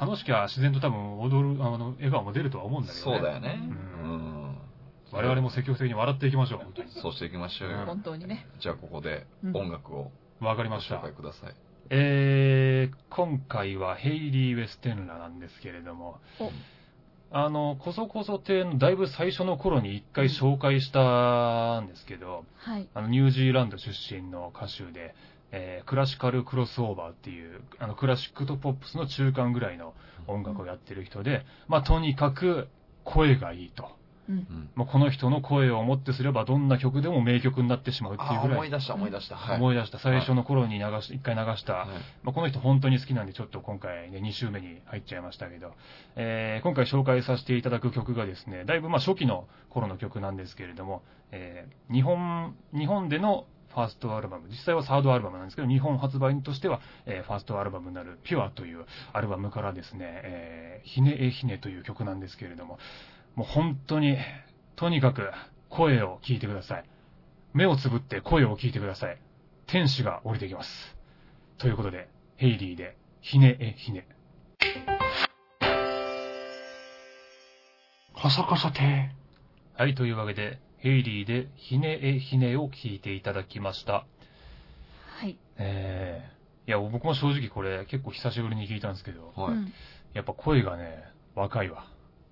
[0.00, 3.16] 楽しきゃ自然と多分踊る、あの、笑顔も出るとは思うんだけどね。
[3.18, 3.60] そうだよね。
[4.02, 4.16] ううん
[4.50, 4.58] ん。
[5.12, 6.90] 我々も積極的に笑っていきましょう、本当に。
[6.90, 7.84] そうしていきましょうよ。
[7.86, 8.46] 本当にね。
[8.58, 10.10] じゃあここでうん音楽を
[10.40, 11.04] わかりましたご紹。
[11.04, 11.54] 介ください。
[11.90, 16.50] えー、今回はヘイリー・ウェステンラなんですけれどもお、
[17.36, 22.88] あの、こそこそ亭のだいぶ最初の頃に一回紹介したんですけど、はい。
[22.94, 25.14] あの、ニュージーランド出身の歌手で、
[25.50, 29.94] えークラシカルクロスオーバーっていう、あの、クラシックとポップスの中間ぐらいの
[30.28, 32.68] 音楽をやってる人で、まあ、とにかく
[33.02, 33.90] 声がいいと。
[34.28, 34.36] うん。
[34.36, 34.70] うん。
[34.74, 39.36] もうこの人の声をもってすればどんな曲でも名曲になってしまうっていうあ、ぐらい思い出した思い出した。
[39.36, 39.56] はい。
[39.56, 39.98] 思い出した。
[39.98, 41.88] 最初の頃に流し、一回流した、はい
[42.22, 45.72] まあ、この人本当に好きなんでちょっと今回ね、2週目に入っちゃいましたけど、
[46.16, 62.78] えー今回紹介させていただく曲がですね、だいぶまあ初期の頃の曲なんですけれども、えー日本、日本でのファーストアルバム、実際はサードアルバムなんですけど、日本発売としては、えーファーストアルバムになるピュアというアルバムからですね、えーひねえひねという曲なんですけれども、
[63.34, 64.16] もう本当に、
[64.76, 65.30] とにかく
[65.68, 66.84] 声を聞いてください。
[67.52, 69.18] 目をつぶって声を聞いてください。
[69.66, 70.96] 天使が降りてきます。
[71.58, 74.06] ということで、ヘイリーで、ひねえひね。
[78.16, 79.10] カサカサて。
[79.76, 84.06] はい、というわけで、ヘイリーで、ひねえひねを聞いていただきました。
[85.18, 85.36] はい。
[85.58, 89.54] えー、いや、僕も正直これ結構久しぶりに聞いたんですけど、はい。
[89.54, 89.72] うん
[90.14, 91.02] やっぱ声がね、
[91.34, 91.86] 若いわ。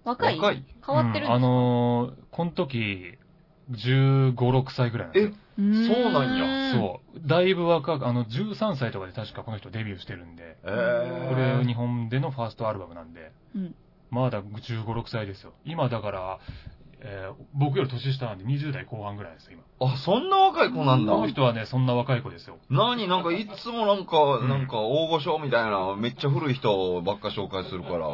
[0.04, 0.36] 若い？
[0.38, 0.64] 若い。
[0.86, 1.32] 変わってるんですか？
[1.32, 3.18] うんあのー、この時、
[3.70, 5.32] 15、6歳ぐらいなんですよ。
[5.58, 6.72] うーそうなんや。
[6.72, 7.28] そう。
[7.28, 13.74] だいぶ若く、あの、13歳とかで確かこの人デビューしてるんで、えこれ日本でのファーストアルバムなんで、うん。
[14.10, 15.52] まだ15、6歳ですよ。
[15.64, 16.38] 今だから、
[17.04, 19.92] えー僕より年下なんで20代後半ぐらいですよ、今。
[19.92, 21.20] あ、そんな若い子なんだこ。
[21.20, 22.58] の人はね、そんな若い子ですよ。
[22.70, 23.08] 何？
[23.08, 28.08] なんかいつもなんか、うんなんか大御所みたいな、めっちゃ古い人ばっか紹介するから。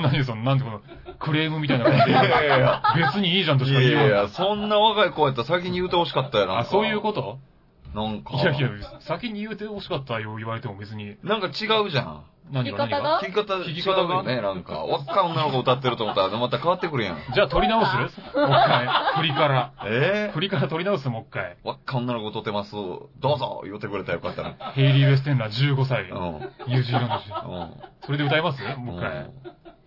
[0.10, 0.80] 何その、なんでこの、
[1.18, 2.10] クレームみたいな感じで。
[2.10, 6.58] いやいや別にいいじゃんとしいか言いようがやいや、そんな若い子やったら先に言うてほしかったよな。
[6.58, 7.38] あ、そういうこと？
[7.96, 8.34] なんか。
[8.34, 8.68] いやいや、
[9.00, 11.16] 先に言うて欲しかったよ、言われても別に。
[11.24, 12.24] なんか違うじゃん。
[12.52, 13.20] 何が聞き方が？
[13.22, 13.22] 何が？
[13.22, 14.22] 聞き方聞違き方が？
[14.22, 14.84] ね、なんか。
[14.84, 17.18] 若い女の子歌ってると思ったらまた変わってくるやん。
[17.34, 17.96] じゃあ撮り直す？
[17.96, 18.86] もう一回。
[19.16, 19.72] 振りから。
[19.86, 20.30] え？
[20.34, 21.56] 振りから撮り直す、もう一回。
[21.64, 22.72] ー、若い女の子歌ってます。
[22.72, 24.54] どうぞ言ってくれたらよかったな。
[24.74, 26.10] ヘイリー・ウェステンラー15歳。
[26.10, 26.18] うん。
[26.68, 27.34] ニュージーランド人。
[27.48, 27.70] うん。
[28.04, 28.62] それで歌います？
[28.78, 29.16] もう一回。
[29.16, 29.30] うん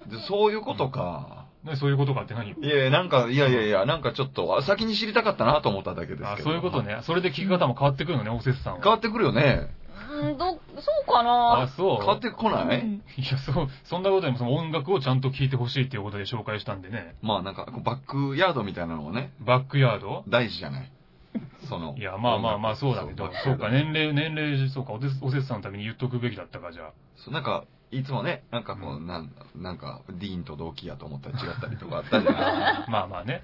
[0.09, 1.38] で、そういうことか。
[1.63, 2.51] ねそういうことかって何？
[2.51, 6.29] いやいや、なんか、いやいやいや、なんかちょっと、あ先に知りたかったなと思っただけですけど。
[6.29, 6.81] あ、そういうこと。
[6.83, 6.99] ね。
[7.03, 8.81] それで聞き方も変わってくるのね、おせつさんは。
[8.81, 9.67] 変わってくるよね。
[10.11, 10.59] うん、ど、そう
[11.05, 11.23] かあ、
[11.65, 11.97] なそう。
[11.97, 17.15] 変わってこない、うんいや、そう、そんなことでもその音楽をちゃんと聴いてほしいっていうことで紹介したんでね。
[17.21, 20.23] まあなんか、バックヤードみたいなのもね、バックヤード？
[20.27, 20.91] 大事じゃない？
[21.67, 21.95] その。
[21.97, 26.91] いや、まあまあまあそうだけど、そうか、年齢、年齢、そうか、おせおせつさんのために言っとくべきだったか、じゃあ。
[27.17, 33.41] そうなんか、いつもね、なんかこう、うんなん、なんか、ディーンと同期やと思ったら違ったりとかあったじゃないまあまあね。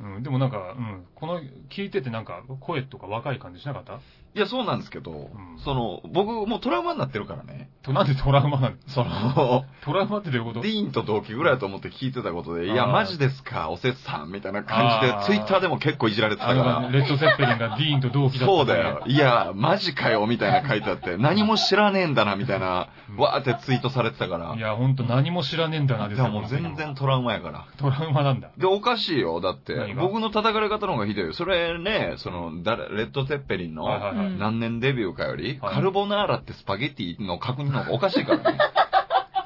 [0.00, 3.94] うんでもなんか、うん、この、聞いててなんか、声とか若い感じしなかった？
[4.36, 5.28] いや、そうなんですけど、ん
[5.64, 7.70] その、僕もうトラウマになってるからね。
[7.82, 10.60] と、なんでトラウマなの その、トラウマってどういうこと？
[10.60, 16.88] ディーンと同期ぐらいだと思って聞いてたことで、いや、マジですか、おせつさん、みたいな感じで、ツイッターでも結構いじられてたから。
[16.90, 19.02] レッド・セッペリンがディーンと同期だったそうだよ。。
[19.06, 24.54] いや、マジかよ、みたいな書いてあって、何も知らねえんだな、みたいな、わーってツイートされてたから。
[24.54, 27.66] いや、ほんと何も知らねえんだな、でももう全然トラウマやから。
[27.78, 28.50] トラウマなんだ。
[28.56, 29.40] で、おかしいよ。
[29.40, 30.02] だって何、が？
[30.02, 31.32] 僕の叩かれ方の方がひどいよ。
[31.32, 34.26] それね、その、誰、レッド・テッペリンの、はいはいはい。
[34.26, 38.58] うん何年デビューかより、はいカルボナーラってスパゲティの確認の方がおかしいからね。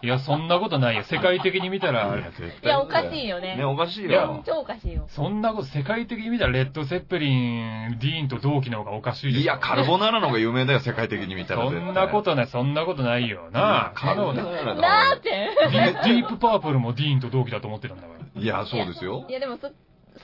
[0.02, 1.02] いや、そんなことないよ。
[1.04, 3.56] 世界的に見たら、いや、おかしいよね。
[3.56, 4.44] ね、おかしいいやよ。
[4.46, 5.06] 超おかしいよ。
[5.08, 11.70] そんなこと、世界的に見たら、レッド・セッペリン、ディーンと同期の方がおかしいでいや、カルボナーラの方が有名だよ、世界的に見たらそ。
[11.70, 13.50] んなことない、そんなことないよ。
[13.50, 15.50] なあ、カルボナーラの方がなーって。
[15.72, 18.40] ディープパープルもディーンと同期だと思ってたんだから。
[18.40, 19.32] いや、そうですよい。
[19.32, 19.72] や、でもそ、そっ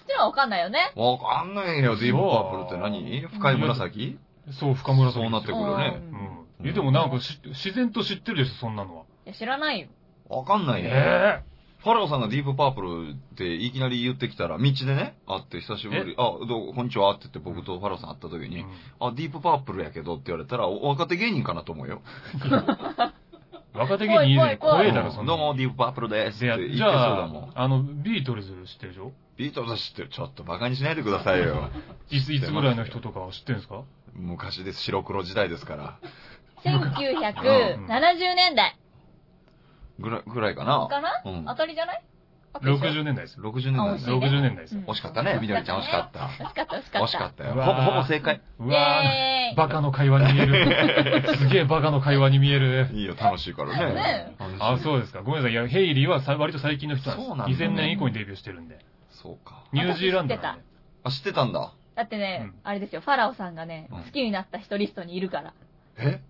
[0.07, 0.93] ちはわかんないよね。
[0.95, 3.21] わかんないよ、ディープパープルって何？
[3.23, 4.19] 深い紫？
[4.53, 6.03] そう、深村そうなってくるよね。
[6.61, 6.69] うん。
[6.69, 9.05] え、でもなんかし、自然と知ってるでしょ、そんなのは。
[9.27, 9.89] いや、知らないよ。
[10.29, 10.91] わかんないよ。
[10.93, 11.43] え
[11.83, 18.69] ファラオさんがディープパープルっていきなり言ってきたら、道でね、会って久しぶり、あ、どう、こんにちはって言って僕とファラオさん会った時に、えうん
[19.09, 22.01] あ、ディープパープルやけどって言われたら、お若手芸人かなと思うよ。
[23.75, 25.39] 若手芸人以前に怖い怖い怖えだろ、そんなの。
[25.39, 27.53] どうも、ディープパープルですってで言ってそうじゃだもんあ、。
[27.55, 29.13] あの、ビートルズ知ってるでしょ？
[29.37, 30.09] ビートルズ知ってる。
[30.09, 31.69] ちょっとバカにしないでくださいよ。
[32.11, 33.83] いつ、いつぐらいの人とかは知ってるんですか？
[34.15, 34.81] 昔です。
[34.85, 35.99] 白黒時代ですから。
[36.65, 38.77] 1970年代
[39.98, 40.87] ぐらい、ぐらいかな。
[40.88, 41.22] かな？
[41.24, 42.02] うん当たりじゃない
[42.62, 43.40] ？60年代です。
[43.40, 44.12] 60年代ですね。
[44.12, 44.76] あ惜しいね60年代です。
[44.76, 46.20] うん惜しかったね、みどりちゃん惜しかった。
[46.20, 47.00] 惜しかった、惜しかった。
[47.00, 47.50] 惜しかったよ。
[47.54, 48.40] ほぼ、ほぼ正解。
[48.61, 51.35] うわーバカの会話に見える。
[51.38, 52.88] すげえバカの会話に見える。
[52.92, 54.37] いいよ、楽しいからねね。
[54.61, 55.22] あ、そうですか。
[55.22, 55.52] ごめんなさい。
[55.52, 57.28] いや、ヘイリーはさ割と最近の人なんです。
[57.28, 58.78] そうなんだね2000年以降にデビューしてるんで。
[59.11, 59.64] そうか。
[59.72, 60.62] ニュージーランドなんで。
[61.04, 61.72] あ、知ってたんだ。
[61.96, 65.54] だってね、うんあれですよ、ファラオさんがね、うん好きになった人リストにいるから。
[65.98, 66.20] え？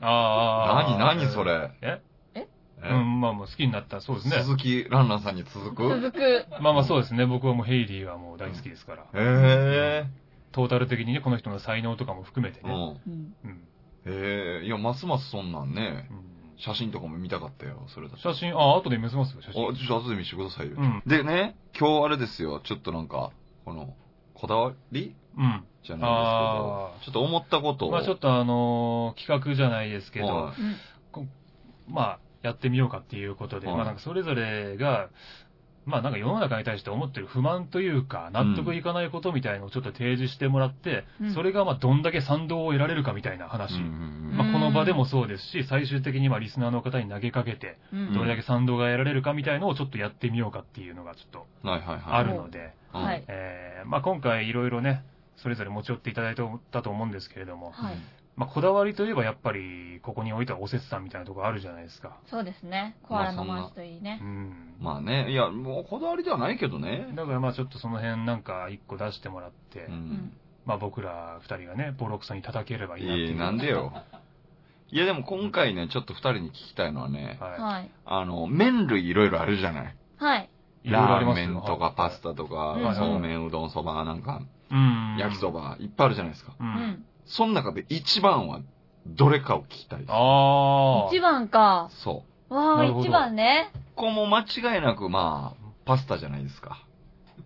[0.00, 0.84] ああ。
[0.88, 1.52] 何、何それ？
[1.52, 2.15] えええ？
[2.92, 4.00] うん、まあまあ好きになった。
[4.00, 4.42] そうですね。
[4.42, 5.88] 鈴木蘭蘭さんに続く？
[5.88, 6.46] 続く。
[6.60, 7.26] まあまあそうですね。
[7.26, 9.06] 僕はもうヘイリーはもう大好きですから。
[9.14, 10.04] へ
[10.52, 12.70] トータル的にね、この人の才能とかも含めてね。
[12.70, 12.72] ん。
[12.74, 13.34] うん。
[13.44, 13.50] うん。
[14.06, 14.66] へえ。
[14.66, 16.08] いや、ますますそんなんね。
[16.10, 18.22] うん写真とかも見たかったよ、それだと。
[18.22, 19.74] 写真、あ、後で見せますよ、写あ、真。
[19.76, 20.76] ちょっと後で見せてくださいよ。
[20.78, 21.02] うん。
[21.04, 23.30] でね、今日あれですよ、ちょっとなんか、
[23.66, 23.94] この、
[24.32, 25.14] こだわり？
[25.36, 25.64] うん。
[25.84, 27.90] じゃないあですけど、ちょっと思ったことを。
[27.90, 30.54] まあちょっとあのー企画じゃないですけど、は
[31.14, 31.28] うん。
[31.86, 35.08] まあやってみようかっていうことで、はいまあなんかそれぞれが、
[35.84, 43.74] まあなんか世の中に対して思ってる不満というか、納得いかないことみたいのをちょっと提示してもらって、うんそれがまあどんだけ賛同を得られるかみたいな話。
[43.74, 51.30] うんまあ、この場でもそうですし、最終的にまあリスナーの方に投げかけて、うんどれだけ賛同が得られるかみたいのをちょっとやってみようかっていうのがちょっ
[51.62, 52.02] とはいはいはい。
[52.06, 53.24] あるので、うんはい。
[53.28, 55.04] えーまあ今回いろいろね、
[55.36, 56.34] それぞれ持ち寄っていただい
[56.72, 57.96] たと思うんですけれども、はい。
[58.36, 62.18] まあこだわりといえばやっぱりここに置いたおせつさんみたいなところあるじゃないですか。
[62.30, 62.96] そうですね。
[63.08, 64.24] コアラのマーチといいねう。
[64.24, 64.74] ん。
[64.80, 67.08] まあね、いや、もうこだわりではないけどね。
[67.14, 69.90] だからまあちょっとその辺なんか一個出してもらって、う。
[69.90, 70.32] うんん。
[70.66, 73.28] まあ僕ら二人がね、ボロクソに叩ければいいなっていう。
[73.30, 73.92] いい、なんでよ。
[74.88, 77.90] いやでも今回ね、ちょっと二人に聞きたいのはね、ははい。
[78.04, 79.96] あの、麺類いろいろあるじゃない。
[80.16, 80.50] はい。
[80.84, 80.88] い。
[80.88, 85.16] いろいろあラーりますよメンとかパスタとかはい、そうめん、うどん、そばなんか、うん。
[85.18, 86.54] 焼きそば、いっぱいあるじゃないですか。
[86.60, 86.62] う。
[86.62, 87.04] うんん。
[87.26, 88.60] その中で一番は
[89.06, 90.10] どれかを聞きたいです。
[90.12, 91.08] ああ。
[91.12, 91.88] 一番か。
[91.90, 92.54] そう。
[92.54, 93.70] わあ、一番ね。
[93.94, 96.84] ここも間違いなく、まあ、パスタじゃないですか。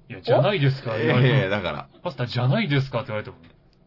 [0.08, 1.88] いや、じゃないですか、ええだから。
[2.02, 3.36] パスタじゃないですかって言われても。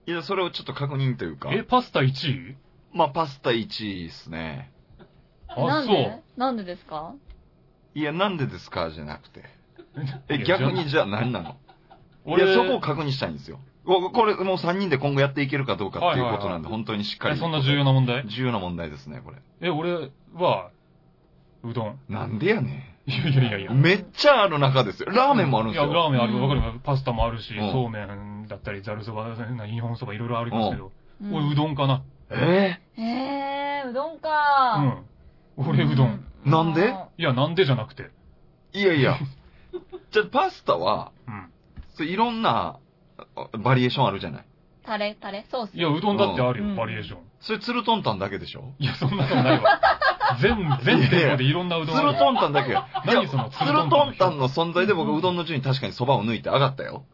[0.06, 1.50] いや、それをちょっと確認というか。
[1.52, 2.06] え、パスタ1
[2.52, 2.56] 位？
[2.94, 4.72] まあ、パスタ1位ですね。
[5.48, 6.22] あ、なんそうで？
[6.38, 7.14] なんでですか？
[7.96, 9.44] いや、なんでですかじゃなくて。
[10.30, 11.50] え、逆にじじゃあ何なの？
[11.52, 11.56] い
[12.26, 13.60] 俺、や、そこを確認したいんですよ。
[13.86, 17.36] ここれ、もう3人で今後やっていけるかどうかっていうことなんで、はいはいはい本当にしっかり。
[17.36, 18.26] えそんな重要な問題？
[18.28, 19.38] 重要な問題ですね、これ。
[19.62, 20.70] え、俺は、
[21.64, 22.00] うどん。
[22.10, 23.72] なんでやねいやいやいやいや。
[23.72, 23.82] ん。
[23.82, 25.10] めっちゃある中ですよ。
[25.12, 25.86] ラーメンもあるんですよ。
[25.86, 30.92] いや、ラーメンあるうんわかるわパスタもあるし、うんそうめんだったり、ざるそば、な日本そばいろいろありますけど、
[31.22, 32.04] うん俺うどんかな。
[32.30, 33.02] えへ
[33.86, 34.80] え、うどんうか。
[34.80, 35.06] ん。
[35.58, 36.26] 俺うどん。
[36.46, 36.90] なんで？
[36.92, 38.10] あいや、なんでじゃなくて。
[38.74, 39.18] ー、いやいや。
[40.12, 41.52] じゃあ、パスタは、うん。
[41.96, 42.80] そういろんなあ
[43.60, 44.42] バリエーションあるじゃない。
[44.42, 45.78] ータレ、タレ、ソース？
[45.78, 47.20] いや、うどんだってあるよ、うんバリエーション。
[47.40, 48.74] それ、ツルトンタンだけでしょ？
[48.80, 49.80] いや、そんなことないわ。
[50.42, 52.08] 全、全店舗でいろんなうどんある。
[52.10, 52.72] ツルトンタンだけ。
[52.72, 57.06] いや何そのツツルルトンタントンタンの存在で僕、うどんの順に確かに蕎麦を抜いて上がったよ。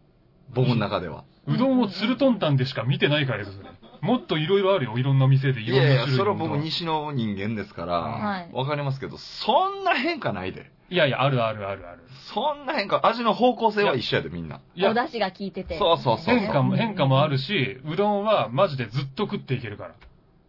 [0.53, 1.25] 僕の中では。
[1.47, 3.69] うどんをツルトンタンでしか見てないからです、それ。
[4.01, 10.71] もっといろいろあるよ、いろんな店でいろんないやいや、種類のうどんそれは僕西の人間ですから、はいわかりますけど、そんな変化ないで。
[10.89, 11.99] いやいや、あるあるあるある。
[12.33, 14.61] そんな変化、味の方向性は一緒やで、みんな。
[14.75, 15.77] いやお、出汁が効いてて。
[15.77, 19.91] そうそうそう変化も、変化もあるし、うどんはマジでずっと食っていけるから。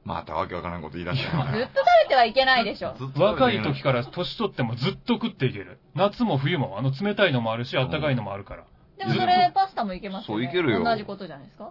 [0.02, 1.44] またわけわからんこと言い出したな。
[1.44, 1.74] ずっと食
[2.04, 2.94] べてはいけないでしょ。
[2.98, 5.78] ずっと若い時から年取ってもずっと食っていける。
[5.94, 8.64] 夏も冬も、あの冷たいのもあるし、あったかいのもあるから。
[8.98, 10.44] でもそれ、パスタもいけますよ、ね。
[10.46, 11.70] そういけるよ同じことじゃないですか？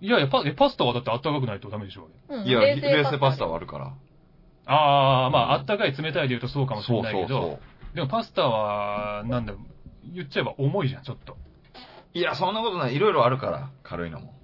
[0.00, 2.08] いやいや、パえパスタはだってあったかくないとダメでしょ。
[2.28, 2.44] うん。
[2.46, 3.52] いや、冷製パスタは。
[3.52, 3.92] はあるから。
[4.66, 7.58] ああ、まあ、あったかい冷たいで言うとそうかもしれないけど、そうそう
[7.94, 9.54] でもパスタは、なんだ、
[10.14, 11.36] 言っちゃえば重いじゃん、ちょっと。
[12.14, 12.96] いや、そんなことない。
[12.96, 14.34] いろいろあるから、軽いのも。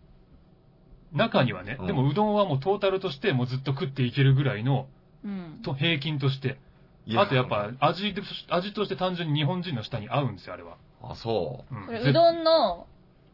[1.13, 4.89] 中にはね、うんでもうどんはもうトータルとしてもうずっと食っていけるぐらいの、
[5.25, 5.61] うん。
[5.65, 6.59] と平均として。
[7.07, 10.77] いあとやっぱ、味で、味として単純に日本人の舌に合うんですよ、あれは。
[11.03, 12.87] あ、そうんこれ、うどんの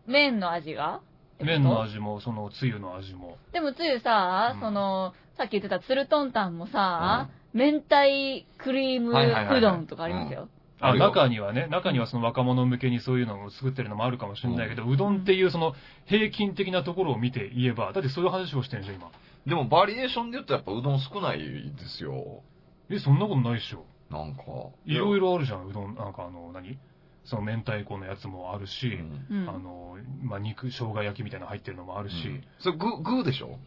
[0.06, 1.00] 麺の味が？
[1.40, 3.38] 麺の味も、そのつゆの味も。
[3.52, 10.48] でもつゆさ、うんその、さっき言ってたツルトンタンもさ、明太クリームうどんとかありますよ。
[10.82, 15.74] あ中にはね、中にはその若者向けにそういうのを作ってるのもあるかもしれないけど、うどんっていうその
[16.06, 19.08] 平均的なところを見て言えば、だってそういう話をしてるんでしょ、今。
[19.08, 19.48] う。
[19.48, 22.42] でも、バリエーションで言うとやっぱうどん少ないですよ。
[22.88, 23.84] え、そんなことないっしょ。
[24.10, 24.42] なんか。
[24.86, 25.94] いろいいろあるじゃん、うどん。
[25.94, 26.78] なんかあの、何？
[27.24, 28.86] その明太子のやつもあるし、
[29.30, 29.48] うんうん。
[29.50, 33.58] あの、まあ、肉、生姜焼きみたいなの入ってるのもあるし、うんそれ具、具でしょ？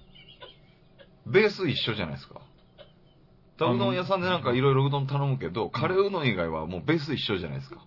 [1.28, 2.42] ベース一緒じゃないですか。
[3.58, 7.86] だからうどん屋さんでなんかいろいろうどん頼むけど、カレーうどん以外はもうベース一緒じゃないですか。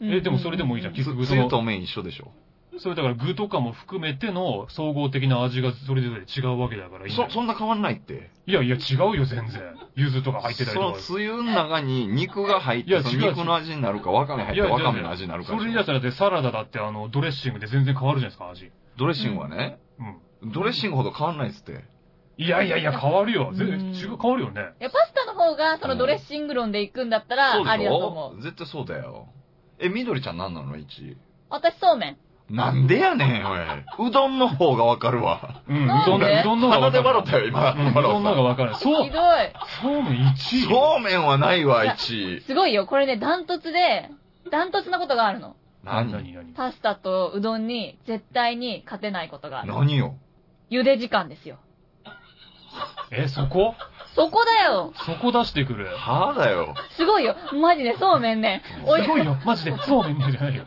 [0.00, 2.32] えでもそれでもいいじゃんう結局そのつつゆと麺一緒でしょ
[2.78, 8.30] それだから具とかも含めての総合的な味がそれぞれ違うわけだからいいんだよそ、そんな変わんないって。
[8.46, 9.62] いやいや違うよ全然。
[9.94, 10.92] 柚子とか入ってたりその。
[10.92, 18.70] つゆの中に肉が入って、そのいや違う肉の味になるか、わかめ入ってわかめの味になるかそれ言い出したらだってサラダだってあの、ドレッシングで全然変わるじゃないですか、味。
[18.98, 19.78] ドレッシングはね、
[20.42, 20.52] うん。
[20.52, 21.84] ドレッシングほど変わんないっつって。
[22.38, 23.52] いやいやいや、変わるよ。
[23.54, 24.60] 全うん然違う、変わるよね。
[24.80, 28.42] いや、パスタの方が、そのドレッシング論で行くんだったら、ありだと思う。
[28.42, 29.28] 絶対そうだよ。
[29.78, 31.16] え、みどりちゃん何なの ?1。
[31.48, 32.16] 私、そうめん。
[32.50, 34.08] なんでやねん、おい。
[34.08, 35.62] うどんの方がわかるわ。
[35.66, 36.42] うん、うなんで？
[36.44, 37.16] どんの、うどんの方が鼻でわかる。
[37.16, 37.72] 笑ったよ、今。
[37.72, 38.74] うん、うどんの方がわかる。
[38.76, 39.52] そうひ、どい。
[39.82, 40.62] そうめん1位。
[40.68, 42.42] そうめんはないわ、いや1。
[42.42, 42.86] すごいよ。
[42.86, 44.10] これね、ダントツで、
[44.50, 45.56] ダントツなことがあるの。
[45.82, 46.12] 何？
[46.12, 46.32] 何？
[46.34, 46.52] 何？
[46.54, 49.72] パスタとうどんに絶対に勝てないことがある。
[49.72, 50.14] 何よ。
[50.70, 51.58] 茹で時間ですよ。
[53.10, 53.74] え、そこ？
[54.14, 54.92] そこだよ。
[54.96, 55.86] そこ出してくる。
[55.94, 56.74] はぁだよ。
[56.96, 57.36] すごいよ。
[57.60, 58.62] マジでそうめんね。
[58.86, 59.76] お湯すごいよ、マジで。
[59.86, 60.64] そうめんねじゃないよ。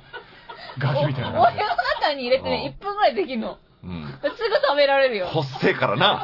[0.77, 1.63] ガキみたいなお湯の
[2.01, 3.57] 中に入れてね、う1分ぐらいできるの。
[3.83, 4.05] うん。
[4.05, 5.27] すぐ食べられるよ。
[5.27, 6.23] ほっせえからな。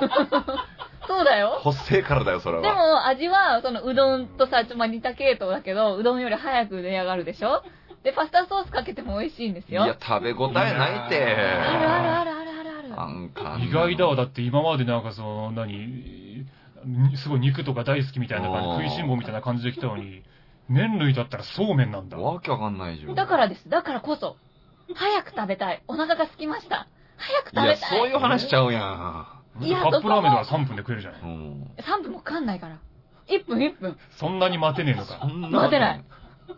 [1.08, 1.60] そうだよ。
[1.62, 2.76] ほっせえからだよ、それでは。
[2.76, 7.64] も、味は、その、うどんとさ、ちょまあ似た系統だけど、うどんより早く出上がるでしょ？
[8.04, 9.84] で、パスタソースかけても美味しいんですよ。
[9.86, 10.74] いや、食べ応えない
[11.08, 11.24] って。
[11.26, 12.55] あるあるあるある。
[12.96, 13.60] なんか。
[13.62, 14.16] 意外だわ。
[14.16, 16.46] だって今までなんかその、何、
[17.18, 20.24] すごい肉とか大好きみたいな感じ、食いしん坊みたいな感じで来たのに、
[20.70, 22.18] 麺類だったらそうめんなんだ。
[22.18, 23.16] わけわかんないじゃん。
[23.16, 23.70] だからです。
[23.70, 24.38] だからこそ、
[24.94, 25.84] 早く食べたい。
[25.88, 26.88] お腹が空きました。
[27.18, 27.66] 早く食べたい。
[27.66, 29.36] いや、そういう話しちゃうやん。
[29.62, 31.22] いやカップラーメンとか3分で食えるじゃない。
[31.22, 31.72] うん。
[31.78, 32.78] 3分もかかんないから。
[33.28, 33.98] 1分1分。
[34.18, 35.26] そんなに待てねえのか。
[35.26, 36.04] 待てない。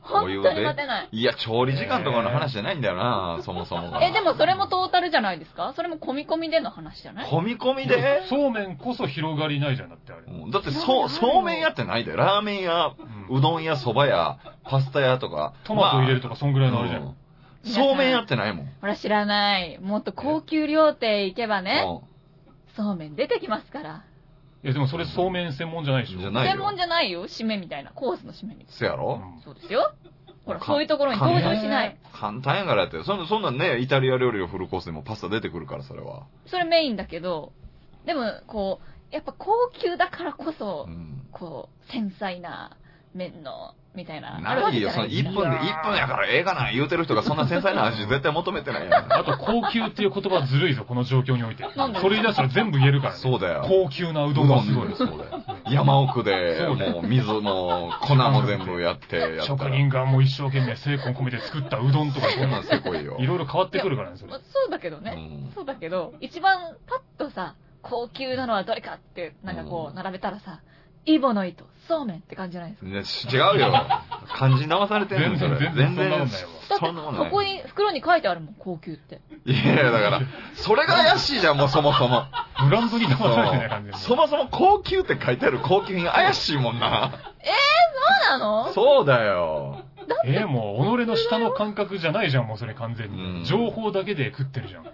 [0.02, 1.10] 本 お湯で当に待てない。
[1.12, 4.04] いや、調理時間とかの話じゃないんだよな、 そもそもが。
[4.04, 5.74] え、でもそれもトータルじゃないですか？
[5.76, 7.26] それも込み込みでの話じゃない？
[7.30, 8.24] 込み込みで？
[8.28, 10.22] そうめんこそ広がりないじゃんだってあれ。
[10.28, 12.16] うんだって、そう、そうめん屋ってないで。
[12.16, 12.92] ラーメン屋、
[13.30, 15.54] うどん屋、そば屋、パスタ屋とか。
[15.64, 17.02] トマト入れるとか、かそんぐらいのあれじゃん。
[17.02, 17.16] うん
[17.64, 18.70] そうめん屋ってないもん。
[18.80, 19.78] ほら知らない。
[19.82, 22.02] もっと高級料亭行けばね、う
[22.78, 24.02] そうめん出てきますから。
[24.64, 26.20] いやでもそれそうめん専門じゃないでしょ。
[26.20, 27.26] じゃないよ専門じゃないよ。
[27.28, 27.92] 締めみたいな。
[27.92, 28.78] コースの締めみたいん。
[28.78, 29.94] せやうろんそうですよ。
[30.46, 31.98] ほら、かそういうところに登場しない。
[32.14, 33.04] 簡単やからやって。
[33.04, 36.24] そんな、そんなんね、イタリア料理のフルコースでもパスタ出てくるから、それは。
[36.48, 37.52] それメインだけど、
[38.06, 38.80] でも、こ
[39.12, 41.28] う、やっぱ高級だからこそ、うん。
[41.32, 42.78] こう、繊細な
[43.14, 44.40] 麺の、みたいな。
[44.40, 45.64] ないよ、そのじゃないです1分で、か。
[45.64, 49.14] 1分やからええがな、言うてる人がそんな繊細な味絶対求めてないやん。
[49.14, 51.66] あと高級っていう言葉ずるいぞ、この状況において。
[51.76, 53.20] それ言い出したら全部言えるからね。
[53.20, 53.66] そうだよ。
[53.68, 54.94] 高級なうどんがすごい。
[54.96, 55.44] そうだよ。
[55.70, 56.60] 山奥で、
[56.94, 59.72] もう水も粉も全部やってやった職ら。
[59.72, 63.18] 人がもう一生懸命精魂込めて作ったうどんとか、そんなんせこいよ。
[63.20, 64.40] いろいろ変わってくるからね、それまあ。
[64.40, 65.14] そうだけどね。
[65.18, 70.62] うんそうだけど、一番パッとさ、高級なのはどれかって、なんかこうんう、並べたらさ、
[71.08, 73.34] イボの糸、そうめんって感じじゃないですか。
[73.34, 73.74] ね違うよ。
[74.36, 75.58] 漢字直されてんのそれ。
[75.58, 76.28] 全然全然
[76.80, 79.22] そんなもんないわだこに、袋に書いてあるもん、高級って。
[79.46, 80.22] いやいや、だから、
[80.56, 82.26] それが怪しいじゃん、もうそもそも。
[82.68, 87.12] ブランドに騙されてない感じでそもそも高級って書いてある高級品怪しいもんな。
[88.30, 88.74] そうなの？
[88.74, 89.84] そうだよ。
[90.26, 93.46] えー、もう、己の下の感覚じゃないじゃん、もうそれ完全うんに。
[93.46, 94.86] 情報だけで食ってるじゃん。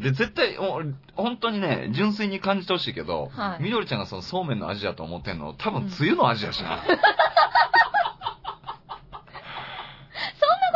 [0.00, 6.78] で、絶対、もう本当にね、純粋に感じてほしいけど、はいみどりちゃんがそのそうめんの味だと思ってんの、多分、つゆの味やしな。
[6.86, 7.02] そんなこ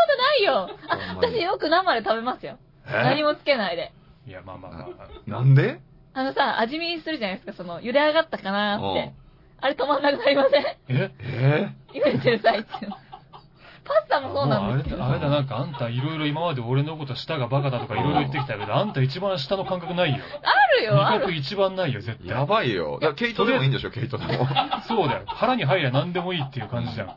[0.08, 0.70] とないよ。
[1.16, 2.58] 私よく生で食べますよ。
[2.86, 2.90] え？
[3.04, 3.92] 何もつけないで。
[4.26, 4.86] いや、まあまあまあ。
[5.30, 5.80] なんで？
[6.14, 9.14] あのさ、味見するじゃないですか、その、茹で上がったかなーっうんて。
[9.60, 10.64] あれ止まんなくなりません？
[10.88, 11.10] え？
[11.20, 11.68] え？
[11.94, 12.68] 茹でてる最中。
[13.84, 15.04] パスタもそうなんですけど。
[15.04, 20.18] あれだ、あれだ、なんかあんたいろいろ今まで俺のこと舌がバカだとかいろいろ言ってきたけど、あんた一番下の感覚ないよ。
[20.42, 21.16] あるよ、ある。
[21.16, 22.28] 味覚一番ないよ、絶対。
[22.28, 22.94] やばいよ。
[22.94, 24.46] だからケイトでもいいんでしょ、ケイトでも。
[24.86, 25.22] そうだよ。
[25.26, 27.06] 腹に入りゃ何でもいいっていう感じじゃん。
[27.08, 27.16] そん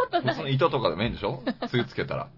[0.00, 0.34] ことない。
[0.34, 1.42] 普通の糸とかでもいいんでしょ？
[1.68, 2.28] つゆつけたら。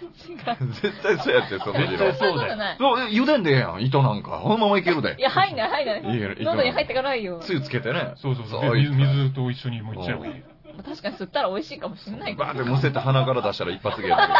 [0.00, 0.72] 違う。
[0.72, 2.56] 絶対そうやって、その絶対そうだよ。
[2.56, 2.76] ない。
[2.78, 4.40] そう、茹でんでええやん、糸なんか。
[4.42, 5.22] このままいけるでい。
[5.22, 6.16] や、入んない、入んない。
[6.16, 7.38] いいよ糸喉に入ってからいよ。
[7.40, 8.12] つゆつけてね。
[8.16, 8.60] そうそうそう。
[8.62, 10.42] そうで水水と一緒にもういっちゃえばいいよ。
[10.82, 12.44] 確かに吸ったら美味しいかもしれないけど。
[12.44, 14.34] バーってむせて鼻から出したら一発芸だけど。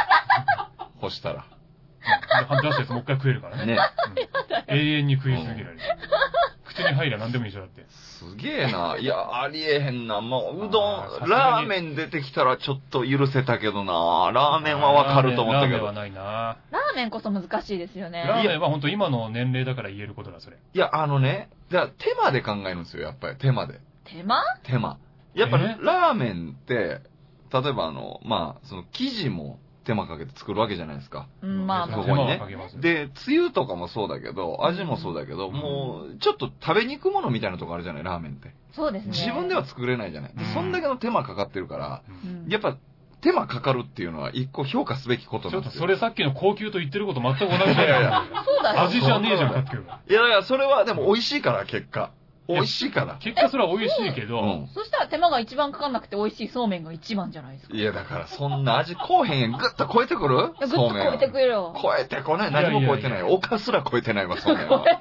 [1.00, 1.44] 干したら。
[2.02, 3.66] で出したやつもう一回食えるからね。
[3.66, 3.74] ね。
[3.74, 4.40] うん
[4.72, 5.78] 永遠に食い続けられる。
[6.64, 7.84] 口に入りゃ何でもいいでしょ、だって。
[7.88, 8.96] すげえな。
[8.98, 10.20] いや、ありえへんな。
[10.20, 14.30] もう、うどん、ラーメン出てきたらちょっと許せたけどな。
[14.32, 16.02] ラーメンはわかると思ったけどラーメンは。
[16.02, 16.22] ないな
[16.70, 18.24] ラーメンこそ難しいですよね。
[18.26, 20.56] ラーメンは本当今の年齢だから言えることだ、それ。
[20.56, 23.36] いや、あのね、じゃあ手間で考えるんですよ、やっぱり。
[23.36, 23.80] 手間で。
[24.04, 24.42] 手間？
[24.62, 24.98] 手間。
[25.34, 27.00] やっぱえラーメンって、
[27.52, 31.26] 例えばあの、まあ、その生地も手間かけて作るわけじゃないですか。
[31.42, 32.02] うん、まあまあ。
[32.02, 32.40] そこにね
[32.80, 38.54] で、つゆとかもそうだけど、味もそうだけど、うんもう、ちょっと食べにくものみたいなとこあるじゃない、ラーメンって。
[38.72, 39.10] そうですね。
[39.10, 40.32] 自分では作れないじゃない。
[40.34, 42.02] でうんそんだけの手間かかってるから、
[42.48, 42.76] やっぱ、
[43.20, 45.80] 手間かかるっていうのは一個評価すべきことちょっとなんですよ。
[45.80, 48.80] それさっきの高級と言ってること全く同じじゃないいやいやそうだよ。
[48.82, 49.84] 味じゃねえじゃんかっていう。
[50.08, 52.12] いやいや、それはでも美味しいから、結果。
[52.54, 53.16] 美味しいから。
[53.20, 54.68] 結果それは美味しいけど、うん。
[54.74, 57.74] そしたら手間が一番かかんなくて美味しいそうめんが一番じゃないですか。
[57.76, 59.52] いや、だからそんな味こうへんやん。
[59.52, 60.36] ぐっと超えてくる？
[60.36, 61.44] いやぐっと超えてくる。
[61.46, 61.74] るよ。
[61.80, 62.50] 超えてこない。
[62.52, 63.22] 何も超えてない。
[63.22, 64.84] おかすら超えてないわ、そうめんは。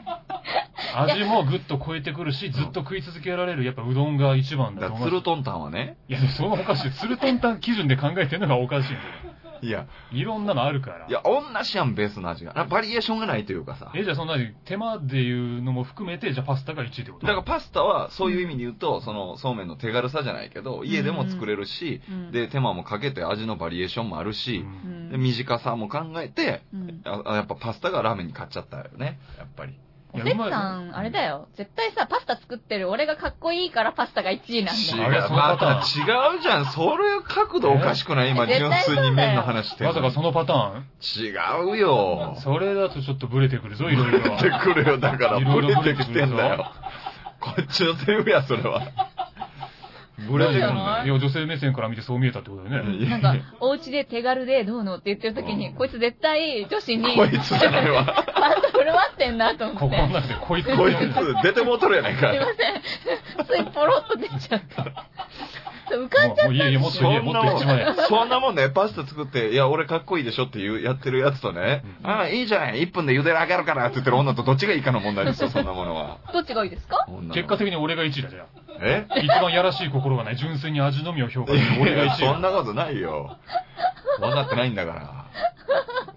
[0.96, 5.10] 味もぐっと超えてくるし、ずっと食い続けられる、やっぱうどんが一番だだと思う。
[5.10, 5.98] からツルトンタンはね。
[6.08, 6.92] いや、それはおかしい。
[6.92, 9.06] ツルトンタン基準で考えてるのがおかしいんだよ。
[9.62, 11.08] いや、いろんなのあるから。
[11.08, 12.54] いや、同じやん、ベースの味が。
[12.54, 13.92] なバリエーションがないというかさ。
[13.96, 17.28] え、じゃあそんなに手間でいうのも含めて、じゃあパスタが1位ってこと？
[17.28, 27.02] だからパスタはそういう意味で言うと、そのそうめんの手軽さじゃないけど、家でも作れるし、うん、で、手間もかけて味のバリエーションもあるしう、うん短さも考えて、うん。
[27.06, 29.74] ああやっぱパスタがラーメンに勝っちゃったよね、やっぱり。
[30.12, 31.50] おせっさん、あれだよ。
[31.56, 35.04] 絶対さ、パスタ作ってる俺がかっこいいからパスタが1位なん違だよ。
[35.04, 36.66] う、あれそのパまターンた違うじゃん。
[36.66, 40.86] それ角度おかしくない今、え純粋に麺の話してるまさかそのパターン？
[41.70, 42.36] 違うよ。
[42.40, 44.20] それだとちょっとブレてくるぞ、いろいろ。
[44.20, 44.98] ブレてくるよ。
[44.98, 46.66] だから、いろいろブレてきてんだよ。
[47.40, 48.82] こっちのセリフや、それは。
[50.28, 50.74] ブレてくんだよ。
[51.06, 53.10] いや、女性目線から見てそう見えたってことだよね。
[53.10, 58.06] なんか、お家で手軽でどうのって言ってる時に、うんこいつ絶対女子に、こいつじゃないわ。
[58.06, 58.26] パス
[58.74, 59.80] タ振る舞ってんなと思って。
[59.80, 63.46] ここの中でこいつこいつ、出てもうとるやないかすいません。
[63.46, 64.76] ついポロッと出ちゃって。
[65.90, 67.86] 浮かんじゃったもういやいや、もっと言え、もっと言っちまえ。
[68.08, 76.18] そんなもんね、パスタ作って、いや、俺かっこいいでしょっていう、やってるやつとね、うんああ、いいじゃない、1分で茹で上がるからって言ってる女とどっちがいいかの問題ですよ、そんなものは。
[76.32, 77.08] どっちがいいですか？
[77.34, 78.46] 結果的に俺が1位だ、じゃ
[78.82, 79.06] え？
[79.10, 79.20] あ。
[79.20, 82.16] 一番やらしい心がない、純粋に味のみを評価する俺が1位だ。
[82.16, 83.38] そんなことないよ。
[84.20, 85.26] 分かってないんだから。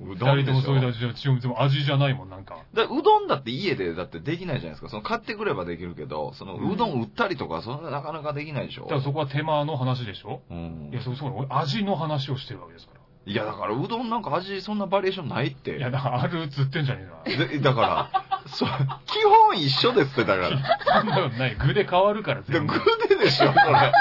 [0.00, 2.56] うどん二人とでしょもそういう味じゃ、でも味じゃないもん、なんか。
[2.74, 4.88] だうどんだって家でだってできないじゃないですか。
[4.88, 8.88] その買ってくればできるけど、そのうどん売ったりとか、そんななかなかできないでしょだ。
[8.88, 10.42] からそこは手間の話でしょ？
[10.50, 13.01] うんいや、そうそう、俺味の話をしてるわけですから。
[13.24, 15.76] いや、だからうどんなんか味そんなバリエーションないって。
[15.76, 17.46] いや、だからあるっつってんじゃねえな。
[17.46, 18.68] でだから、 そう、
[19.06, 21.00] 基本一緒ですって、だから。
[21.00, 21.54] そんなことない。
[21.56, 23.08] 具で変わるからで、全部具。
[23.08, 23.92] ででしょ、これ。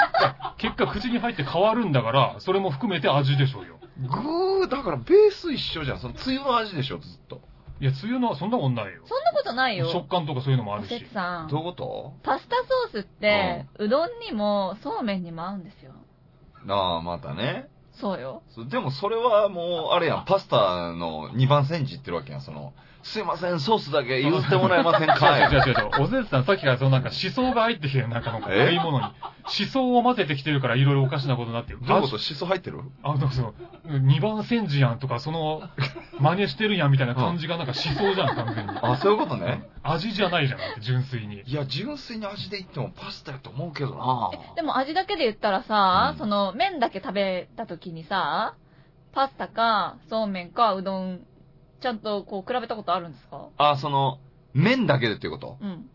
[0.58, 3.78] 結果口に入って変わるんだから、それも含めて味でしょうよ。
[4.60, 5.98] 具、だからベース一緒じゃん。
[5.98, 7.40] そのつゆの味でしょ、ずっと。
[7.80, 9.02] いや、つゆのはそんなもんないよ。
[9.04, 9.88] そんなことないよ。
[9.88, 10.88] 食感とかそういうのもあおるし。
[10.90, 12.14] どういうこと？
[12.24, 15.92] パスタソースって、うどんにもそうめんにも合うんですよ。
[16.68, 17.68] ああ、またね。
[17.92, 18.42] そうよ。
[18.50, 22.72] そでもそれはもう、あれやん、パスタの2番煎じってるわけやん、その、
[23.02, 25.14] すいません、ソースだけ譲ってもらえませんか？
[25.38, 26.02] 違う違う違う。
[26.02, 28.72] おせつさん、さっきからそのなんか思想が入ってきてる、なんかなんか、え？
[28.72, 29.04] いいものに。
[29.04, 31.80] 思想を混ぜてきてるから、いろいろおかしなことになってる。
[31.82, 32.18] どういうこと？
[32.18, 32.78] シソ入ってる？
[33.02, 33.54] あ、そうそう。
[33.98, 35.62] 二番煎じやんとか、その、
[36.20, 38.72] 真似してるやんみたいな感じがなんか思想じゃん、完全に。
[38.80, 39.68] あ、そういうことね。
[39.82, 41.42] 味じゃないじゃん、純粋に。
[41.44, 48.54] いや、純粋に味で言ってもパスタやと思うけどなでも味だけで言ったらさ、うんその麺だけ食べた時にさ、
[49.12, 51.26] パスタかそうめんかうどん、
[51.80, 53.48] ちゃんとこう比べたことあるんですか？
[53.58, 54.18] あ、その、
[54.54, 55.58] 麺だけでっていうこと？
[55.60, 55.90] うん。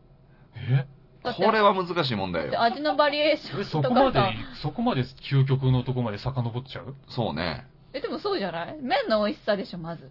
[0.55, 0.85] え？
[1.23, 2.61] これは難しい問題でよ。
[2.61, 4.19] 味のバリエーショえンそこまで
[4.61, 6.95] そこまで究極のとこまで遡っちゃう？
[7.09, 7.65] そうね。
[7.93, 8.77] え、でもそうじゃない？
[8.81, 10.09] 麺の美味しさでしょ、まず。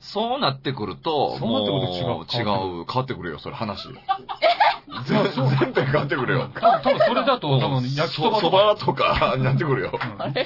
[0.00, 3.88] そうなってくると、そうなってくるともう違う違う、変わってくるよ、それ話。
[5.06, 6.50] そうそう全編変わってくるよ。
[6.54, 9.92] 多 分多分それだと、多分焼きそばそとか、ばとか、になってくるよ。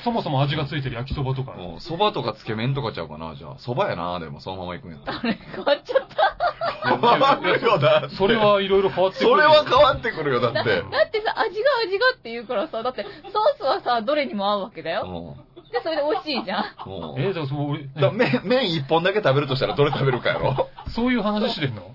[0.02, 1.54] そもそも味がついてる焼きそばとか。
[1.78, 3.54] そばとかつけ麺とかちゃうかな、じゃあ。
[3.58, 5.20] そばやな、でもそのまま行くんやったら。
[5.20, 6.36] あれ、変わっちゃった。
[6.88, 8.16] 変わるよ、だって。
[8.16, 9.30] それはいろいろ変わってくる。
[9.30, 10.58] それは変わってくるよ、だって。
[10.58, 15.36] だだってさ、味が味がって言うからさ、だってソースはさ、どれにも合うわけだよ。
[15.72, 16.64] もで、それで美味しいじゃん。
[16.64, 20.68] えー、だからそう、俺、だ麺、麺一本だけ食べるとしたらどれ食べるかやろ？
[20.94, 21.94] そういう話してんの？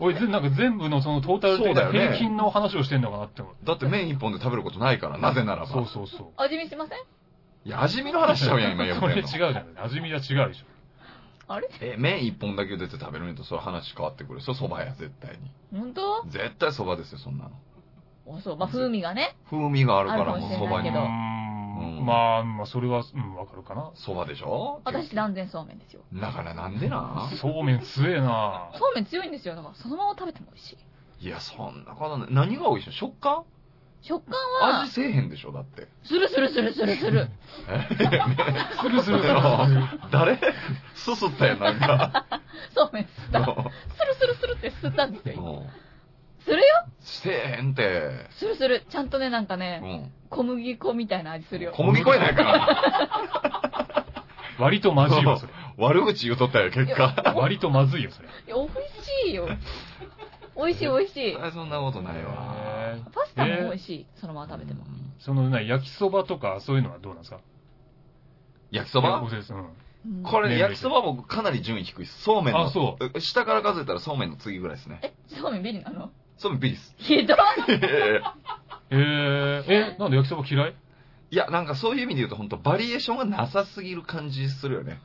[0.00, 3.54] 俺、ぜなんか全部のそのトータル的なそうだよね平均の話をしてんのかなって思う。
[3.64, 5.66] だって麺一本で食べることないから、なぜならば。
[5.68, 6.26] そうそうそう。
[6.36, 6.98] 味見しません？
[7.64, 9.06] いや、味見の話しちゃうやん、今 言うそ。
[9.08, 9.66] れ違うじゃん。
[9.82, 10.66] 味見は違うでしょ。
[11.48, 11.68] あれ？
[11.80, 14.40] え、麺一本だけ出て食べるんやと、それ話変わってくる。
[14.40, 15.38] それ蕎麦や、絶対
[15.72, 15.78] に。
[15.78, 16.22] 本当？
[16.28, 17.50] 絶対蕎麦ですよ、そんなの。
[18.36, 19.36] あそう、まあ、風味がね。
[19.48, 20.94] 風味があるから、ももう蕎麦に
[21.76, 23.90] まあ、まあ、それは、うん、わかるかな。
[23.94, 24.80] 蕎麦でしょ？
[24.84, 26.02] 私断然そうめんですよ。
[26.14, 29.54] だからなんでなそうめん強えなそうめん強いんですよ。
[29.54, 30.72] だからそのまま食べても美味し
[31.20, 31.26] い。
[31.26, 32.28] いや、そんなことない。
[32.30, 32.92] 何が美味しいの？
[32.92, 33.44] 食感？
[34.02, 35.88] 食感は味、せえへんでしょ、だって。
[36.04, 37.28] するするするするする。
[37.68, 37.88] え？
[38.80, 39.34] するするする。
[40.12, 40.38] 誰？
[40.94, 42.40] すすったやん、なんか。
[42.74, 43.40] そうめん吸った。
[43.40, 45.34] もするするするって吸ったんですよ。
[45.34, 45.70] 今うも
[46.46, 48.26] するようせえへんて。
[48.30, 48.84] するする。
[48.88, 50.12] ちゃんとね、なんかうね、ん。
[50.30, 51.72] 小麦粉みたいな味するよ。
[51.74, 52.76] 小麦粉やないか。
[54.58, 55.52] 割とまずいよ、それ。
[55.76, 57.14] 悪口言うとったよ、結果。
[57.36, 58.28] 割とまずいよ、それ。
[58.28, 58.70] いや、美味
[59.26, 59.48] しいよ。
[60.56, 61.36] 美味しい美味しい。
[61.52, 62.32] そんなことないわ。
[62.94, 64.06] へーパスタも美味しい。
[64.14, 64.84] そのまま食べても。
[65.18, 67.40] そのね、焼きそばとか、そういうのはどうなんですか？
[68.70, 69.20] 焼きそば？
[69.22, 69.58] おせつ、うん。
[69.58, 69.76] うん
[70.22, 72.22] これ、麺類焼きそばもかなり順位低いです。
[72.22, 72.66] そうめんの。
[72.66, 75.00] あそ下から数えたらそうめんの次ぐらいですね。
[75.02, 76.12] え、そうめんビリなの？
[76.38, 76.94] そうめんビリです。
[76.98, 77.36] ひどい。
[78.90, 80.74] えー、え、なんで焼きそば嫌い？
[81.30, 85.00] いや、なんかそういう意味で言うと本当バリエーションがなさすぎる感じするよね。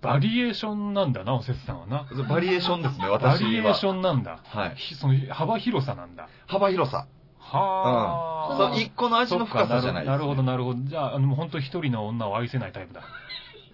[0.00, 2.06] バリエーションなんだな、おせつさんはな。
[2.28, 3.50] バリエーションですね、バ 私は。
[3.50, 4.38] リエーションなんだ。
[4.44, 4.74] はい。
[4.76, 6.28] ひその幅広さなんだ。
[6.46, 7.06] 幅広さ。
[7.38, 8.56] はあ。
[8.56, 10.12] そう、一個の味の深さじゃないです、ね。
[10.12, 10.80] なるほど、なるほど。
[10.84, 13.02] じゃあ、あの、本当一人の女を愛せないタイプだ。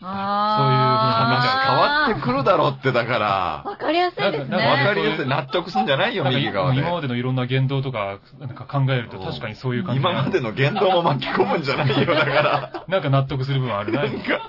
[0.02, 3.62] あー話変わってくるだろうって、だから。
[3.64, 4.84] わかりやすいですなんわね。
[4.84, 5.26] かりやすい。
[5.26, 6.78] 納得すんじゃないよ、なんか右側で。
[6.78, 10.00] 今までのいろんな言動とか、なんか考えると確かにそういう感じ。
[10.00, 12.84] 今までの言動も巻き込むんじゃないよ、だから。
[12.88, 14.02] なんか納得する部分あるな。
[14.02, 14.40] なんか、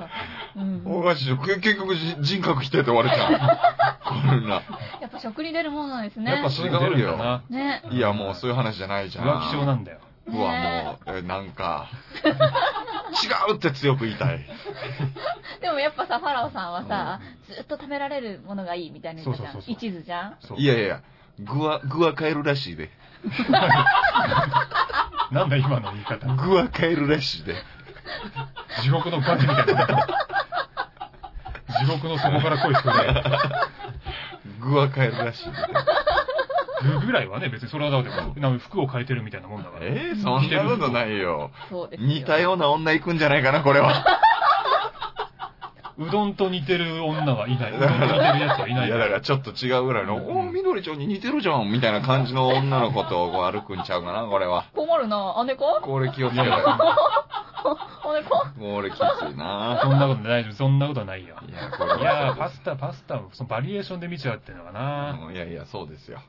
[0.56, 1.38] うんおかしいよ。
[1.38, 3.32] 結局じ人格否定って言われちゃう。
[4.04, 4.56] こんな。
[4.56, 4.62] や
[5.08, 6.32] っぱ食に出るものなんですね。
[6.32, 7.42] やっぱそういうの出るんだな。
[7.50, 7.84] ね。
[7.92, 9.26] いや、もうそういう話じゃないじゃん。
[9.26, 10.00] 浮気症なんだよ。
[10.28, 11.88] うわ、もう、えなんか、
[12.24, 14.46] 違うって強く言いたい。
[15.62, 19.54] でもやっぱさ、ファラオさんはさ、ずっと食べられるものがいいみたいな言ったじゃん。
[19.54, 20.36] そうそう一途じゃん？
[20.42, 21.02] そういやいやいや、
[21.40, 22.90] 具は、具は変えるらしいで。
[25.32, 26.28] なんだ今の言い方。
[26.36, 27.56] 具は変えるらしいで。
[28.82, 30.08] 地獄のガキみたいな。
[31.80, 33.24] 地獄の底から声聞こえない。
[34.60, 35.58] 具は変えるらしいで。
[36.84, 38.04] 具ぐらいはね、別にそれはだっ
[38.34, 39.86] て、なんか服を変えてるみたいなもんだから。
[39.86, 41.52] えー、そんなことないよ。
[41.70, 42.08] そうですよ。
[42.08, 44.06] 似たような女行くんじゃないかな、これは。
[45.98, 47.72] うどんと似てる女はいない。
[47.76, 54.66] うどんと似てるやつはいないいや、だからちょっと違うぐらいの、うんおー、みどりちゃんに似てるじゃん、みたいな感じの女の子とこう歩くんちゃうかな、これは。
[54.76, 55.44] 困るな。
[55.46, 55.82] 姉子？
[55.82, 56.48] これ気をつけたい。
[56.54, 56.76] 姉子？
[58.60, 59.80] これきついな。
[59.82, 60.54] そんなことないよ。
[60.54, 61.36] そんなことないよ。
[61.50, 65.18] いや、これいやー、パスタ、パスタ、そのバリエーションで見ちゃうっていうのかな。
[65.20, 66.20] うんいやいや、そうですよ。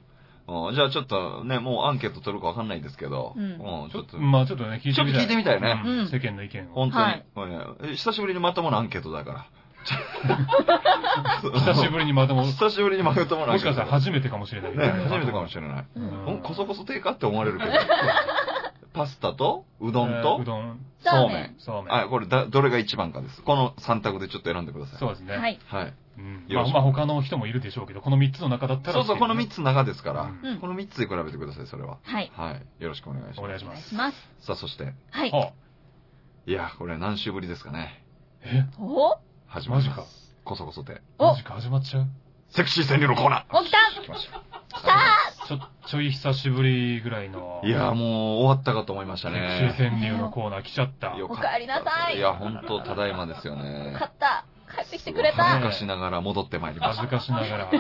[0.49, 5.05] うんじゃあちょっとね、もうアンケート取るかわかんないですけど、うんうんちょっと、まあちょっとね、聞いてみたい。
[5.05, 6.74] ちょっと聞いてみたいねうん世間の意見を。
[6.74, 7.24] 本当に、はい
[7.82, 9.46] うん久しぶりにまともなアンケートだから。
[11.74, 14.76] 久しぶりにまとも、もし久しぶりにまともなアンケートかしたら初めてかもしれない。
[14.76, 15.86] ね、初めてかもしれない。
[15.96, 17.72] ううんうんこそこそ低下って思われるけど。
[18.94, 21.55] パスタと、うどんえーとう、どん、そうめん。
[21.59, 21.92] そうめん。
[21.92, 23.42] はい、これだ、どれが一番かです。
[23.42, 24.99] この3択でちょっと選んでください。
[24.99, 25.36] そうですね。
[25.36, 25.59] はい。
[25.66, 25.94] はい。
[26.18, 28.94] うんまあまあ他の人もいるでしょうけど、この3つの中だったら。
[28.94, 29.54] そうそう、この3つ。
[29.54, 31.98] つの中ですから、うんうんこの3つで比べてください、それは。
[32.02, 32.32] はい。
[32.34, 32.82] はい。
[32.82, 33.40] よろしくお願いします。
[33.40, 33.76] お願いしま
[34.12, 34.28] す。
[34.40, 35.54] さあ、そして、はい。
[36.46, 38.02] いや、これは何週ぶりですかね。
[38.42, 39.18] え、お？
[39.46, 40.34] 始まりまマジす。
[40.44, 41.02] こそこそで。
[41.18, 41.28] お？
[41.28, 42.06] マジか始まっちゃう？
[42.50, 44.40] セクシー川柳のコーナ起きたー来ました。
[44.78, 45.58] 来たちょ、
[45.88, 47.60] ちょい久しぶりぐらいの。
[47.64, 47.98] いや、もう
[48.40, 49.90] 終わったかと思いましたセクシねー。
[49.90, 51.16] 川柳のコーナー来ちゃった。
[51.16, 53.90] よかっお帰りなさいいや、本当ただいまですよね。
[53.92, 54.46] 勝った
[54.83, 57.70] 帰ってきてくれた恥ずかしながら戻ってまいりまし恥ずかしながら、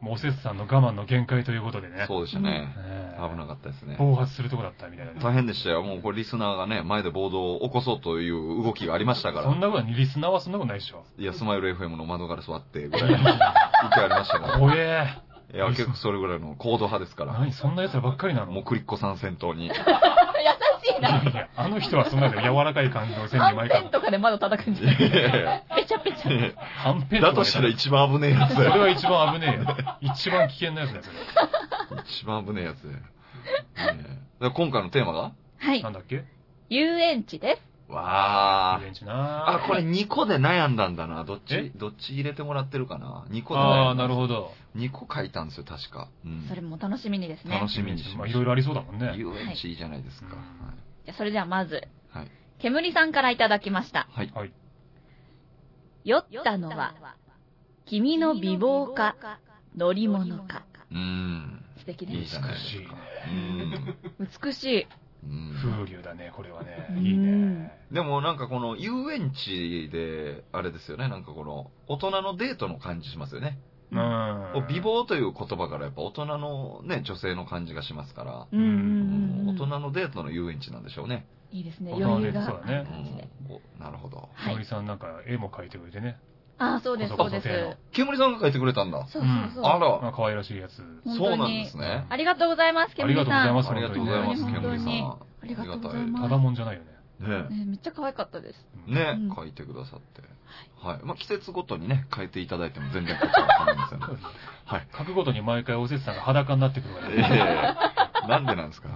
[0.00, 1.98] もうおせつさんの我慢の限界ということでね。
[1.98, 2.06] た。
[2.06, 2.68] そうでしたね。
[3.18, 3.96] 危なかったですね。
[3.98, 5.12] 暴発するとこだったみたいな。
[5.20, 5.82] 大変でしたよ。
[5.82, 9.44] もうこれリスナーがね、前で暴動を起こそうという動きがありましたから。
[9.44, 11.04] そんなことない、リスナーはそんなことないでしょ。
[11.18, 14.58] いや、スマイル FM の窓ガラス割ってぐらいの勢いありましたから。
[14.58, 15.06] 怖え。
[15.52, 17.32] いや、結構それぐらいの行動派ですから。
[17.32, 18.52] 何そんな奴らばっかりなの？
[18.52, 19.70] もうクリッコさん先頭に。
[21.56, 23.82] あの人はそんな柔らかい感じの川はん柳毎回。
[23.82, 25.06] ぺんとかで窓叩くんじゃないペ
[25.88, 26.54] チャペチャ。
[26.56, 28.70] はんぺんだとしたら一番危ねえやつだよ。
[28.72, 30.12] それは一番危ねえよ。
[30.12, 31.02] 一番危険なやつだよ、
[31.88, 33.94] そ一番危ねえやつだよ。
[33.94, 34.06] ね
[34.40, 35.32] えで今回のテーマが？
[35.58, 35.90] はいれな。
[35.90, 36.24] んだっけ？
[36.68, 37.92] 遊園地です。
[37.92, 39.06] わ遊園地あ。
[39.06, 41.24] なあ、これ2個で悩んだんだな。
[41.24, 41.70] どっえ？
[41.70, 43.76] ち、どっち入れてもらってるかな ?2 個で悩んだ。
[43.82, 44.52] ああ、なるほど。
[44.76, 46.08] 2個書いたんですよ、確か。
[46.24, 46.46] うん。
[46.48, 47.54] それも楽しみにですね。
[47.58, 49.14] 楽しみにしまあ、ましいろいろありそうだもんね。
[49.16, 50.28] 遊園地いいじゃないですか。
[50.36, 52.30] うんじゃあそれではまず、はい。
[52.58, 54.08] 煙さんからいただきました。
[54.10, 54.30] はい。
[54.34, 54.52] はい。
[56.04, 56.94] 酔ったのは、
[57.86, 59.16] 君の美貌か、
[59.76, 60.64] 乗り物か。
[60.90, 61.64] うーん。
[61.78, 62.32] 素敵いいです。
[62.32, 62.96] じゃないですか。
[63.26, 64.28] うん。
[64.44, 64.86] 美しい。
[65.22, 66.92] うん風流だね、これはねう。
[66.94, 67.78] んいいね。
[67.92, 73.58] でもなんかこの遊園地で、あれですよね、なんかこの、大人のデートの感じしますよね。
[73.92, 74.66] うん。
[74.68, 81.26] 美貌という言葉からやっぱ大人のね、女性の感じがしますから、うん大人のデートの遊園地なんでしょうね。
[81.50, 81.92] いいですね。
[81.92, 83.28] 大人のデー余裕があトそうだねる感じで。
[83.48, 84.28] うんおなるほど。
[84.32, 86.18] はい森さんなんか絵も描いてくれてね。
[86.58, 87.48] ああ、そうです、そうです。
[87.92, 89.06] 煙さんが書いてくれたんだ。
[89.08, 89.64] そうそうそう。
[89.64, 90.76] あらまあ、可愛らしいやつ。
[90.76, 92.06] 本当にそうなんですね。
[92.10, 95.18] ありがとうございます、ありがとうございますありがとうございます、本当に煙さん。
[95.42, 96.90] ありがとうございありますただもんじゃないよね。
[97.20, 98.66] がたいねねめっちゃ可愛かったです。
[98.86, 100.22] ね、うん書いてくださって。
[100.82, 101.00] はい。
[101.04, 104.22] まあ、季節ごとにね、変えていただいても全然こっちは構いませんので。
[104.66, 104.86] はい。
[104.96, 107.76] 書くごとに毎回おせつさんが裸になってくるわえね。
[108.24, 108.88] えなんでなんですか？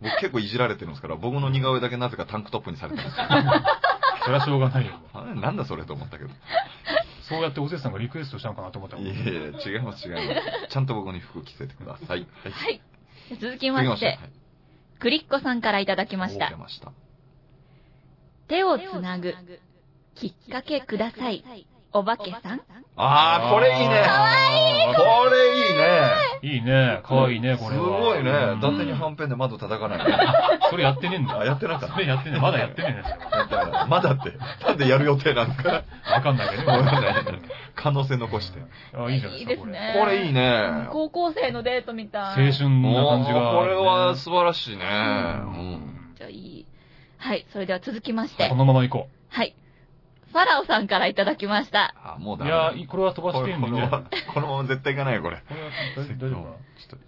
[0.00, 3.26] 僕結構いじられてるんですから、僕の似顔絵だけなぜかタンクトップにされてるんですよ。
[4.24, 4.92] そりゃしょうがないよ。
[5.14, 6.30] あれなんだそれと思ったけど。
[7.22, 10.68] そうやっておせつさんがリクエストしたのかなと思ったいえいえ、違います違います。
[10.70, 12.26] ちゃんと僕に服着せてください。
[12.42, 12.52] はい。
[12.52, 12.80] はい。
[13.40, 14.18] 続きまして、ましては、い。
[14.98, 16.56] クリッコさんからいただきましたお出。
[16.56, 16.92] ました。
[18.48, 19.34] 手をつなぐ、
[20.14, 21.44] きっかけください。
[21.92, 22.60] お化けさん
[22.96, 24.02] あー、これいいね。
[24.06, 26.10] かわこれいいね。
[26.42, 26.54] いい。
[26.56, 27.00] いいね。
[27.02, 27.84] かわいいね、こすれは。
[28.00, 28.30] ごいね。
[28.30, 30.04] うん伊達にはんぺんで窓叩かないね。
[30.70, 31.40] それやってねえんだよ。
[31.40, 32.40] あやってなかったそれやってねえ。
[32.40, 33.16] まだやってねえんだよ。
[33.32, 34.32] やってないまだって。
[34.64, 35.82] なんでやる予定なんか。
[36.12, 36.70] わかんないけど。
[36.70, 37.14] わかんない
[37.74, 38.60] 可能性残して。
[38.96, 39.96] あ、いいじゃないいいですすね。
[39.98, 40.88] これいいね。
[40.92, 42.46] 高校生のデートみたい。
[42.46, 44.84] 青春な感じが、これは素晴らしいね。
[44.84, 46.14] ううんん。
[46.16, 46.66] じゃあいい。
[47.18, 48.54] はい、それでは続きましてこ。
[48.54, 49.54] のまま行こはい。
[50.32, 51.94] ファラオさんからいただきました。
[51.96, 52.38] あ、もうう。
[52.38, 52.56] ダメだ。
[52.56, 53.78] いや、いこれは飛ばしてんこの
[54.32, 55.36] このまま絶対いかないよ、これ。
[55.48, 56.98] これは大大丈夫かなちょっ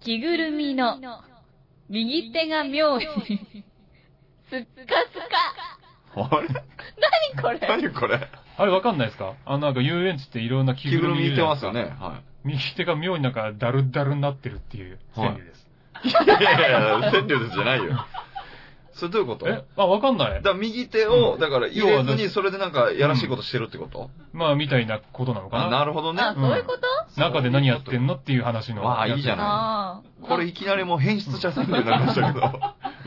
[0.00, 0.98] 着ぐるみの
[1.88, 4.68] 右手が妙に、すっか
[5.12, 5.18] す。
[6.16, 6.48] あれ？
[7.36, 7.58] 何これ？
[7.58, 8.28] 何これ？
[8.56, 9.34] あれわかんないですか？
[9.44, 12.16] あのなんか遊園地っていろんな着着ぐるみぐるみいる言ってますじゃないですかよね。
[12.16, 15.66] は右手が妙になんかダルダルになってるっていう川柳です。
[16.04, 16.08] い。
[16.08, 18.06] いやいやいや、川柳ですじゃないよ。
[18.94, 19.48] それどういうこと？
[19.48, 19.64] え？
[19.76, 25.78] あ、わかんないだから右手を、だから入れずにそれでなんかやらしいことしてるってこと、まあ、みたいなことなのかあ、な。
[25.80, 26.20] なるほどね。
[26.22, 26.78] あ、そういうこ
[27.14, 27.20] と？
[27.20, 28.84] 中で何やってんのっていう話の。
[28.84, 30.26] わあいいじゃないああ。
[30.28, 32.40] これいきなりもう変質者さんになりましたけど。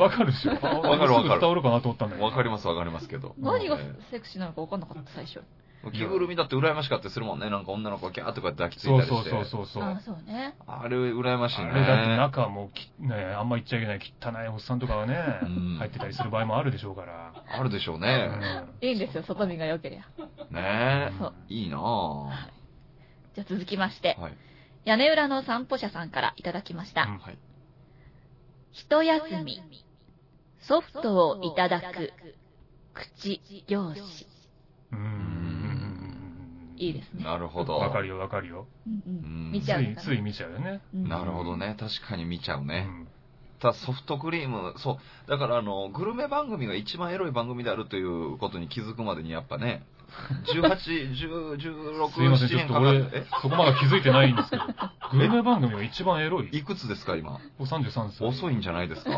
[0.03, 2.25] わかるでしょ わかるわかるすぐ伝わるかなと思ったんだけど。
[2.27, 3.33] わかりますわかりますけど。
[3.39, 5.41] 何がえセクシーなのか分かんなかった、最初。
[5.85, 7.49] ー着ぐるみだって羨ましかったりするもんね。
[7.49, 9.09] なんか女の子がキャーとか抱きついたりして。
[9.09, 9.83] そうそうそうそうそう。
[9.83, 10.55] あそうね。
[10.65, 11.69] あれ羨ましいね。
[11.71, 17.33] あれだって中もき、ね、あんま言っちゃいけない汚いおっさんとかがね、うん入ってたりする場合もあるでしょうから。
[17.47, 18.27] あるでしょううね。
[18.81, 20.25] んいいんですよ、外見が良ければ。
[20.49, 21.53] ねそうえ。
[21.53, 22.29] いいなぁ。
[23.35, 24.33] じゃあ続きまして、はい。
[24.85, 27.03] 屋根裏の散歩者さんからいただきました。
[27.03, 27.37] うんはい。
[28.71, 29.59] 一休み、
[30.61, 32.13] ソフトをいただく、
[32.93, 34.27] 口漁師。
[34.91, 35.36] うーん。
[36.77, 37.23] いいですね。
[37.23, 37.77] なるほど。
[37.77, 38.67] わかるよ、わかるよ。
[38.87, 39.51] うんううんん。
[39.51, 40.81] 見つい、ちゃうのかつい見ちゃうよね。
[40.93, 41.75] うんなるほどね。
[41.79, 42.85] 確かに見ちゃうね。
[42.87, 43.07] うん
[43.59, 45.29] ただソフトクリーム、そう。
[45.31, 49.81] だからあの、グルメ番組が一番エロい番組であるということに気づくまでにやっぱね、
[50.53, 50.61] 18、
[51.15, 54.63] 10、16、すいません、7ちょっ年か俺て、、そこまだ気づいてないんですけど、
[55.11, 57.39] グルメ番組が一番エロいえいくつですか今？
[57.57, 58.27] お33歳。
[58.27, 59.11] 遅いんじゃないですか？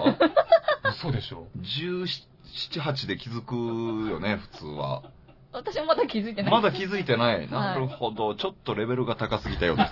[0.89, 1.47] 嘘でしょ。
[1.62, 5.03] ?17、8で気づくよね、普通は。
[5.52, 6.52] 私もまだ気づいてない。
[6.52, 7.50] まだ気づいてない。
[7.50, 8.36] なるほど。
[8.36, 9.91] ちょっとレベルが高すぎたようです。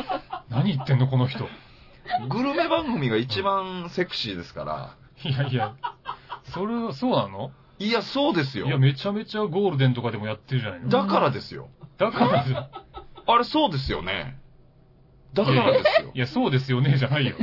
[0.50, 1.48] 何言ってんの、この人。
[2.28, 4.94] グルメ番組が一番セクシーですから。
[5.24, 5.74] いやいや、
[6.44, 7.50] それは、そうなの？
[7.78, 8.70] いや、そうですよい。
[8.70, 10.88] や、めちゃめちゃゴールデンとかでもやってるじゃないの。
[10.88, 11.68] だからですよ。
[11.96, 12.68] だからじゃ、
[13.26, 14.38] あれ、そうですよね。
[15.34, 16.18] だからですよい。
[16.18, 17.36] や、そうですよね、じゃないよ。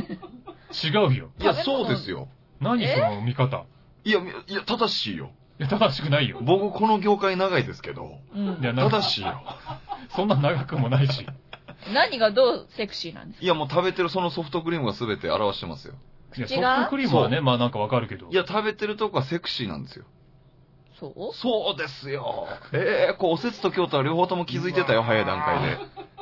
[0.84, 1.32] 違うよ。
[1.39, 2.28] いや、そうですよ。
[2.59, 3.66] 何その見方？
[4.03, 5.32] いや、いや、正しいよ。
[5.60, 6.39] いや、正しくないよ。
[6.41, 9.41] 僕、この業界長いですけど、うんいや、なんか正しいよ。
[10.16, 11.26] そんな長くもないし。
[11.93, 13.45] 何がどうセクシーなんですか？
[13.45, 15.93] いや、もう食べてるそのソフトクリームが全て表してますよ。
[16.38, 18.28] いや、ソ口がフトクリームはね、まあなんかわかるけど。
[18.30, 20.06] いや、食べてるとこはセクシーなんですよ。
[20.99, 21.34] そう？
[21.36, 22.47] そうですよ。
[22.74, 25.78] ええこう、おせつと京都は両方とも気づいてたよ、早い段階で。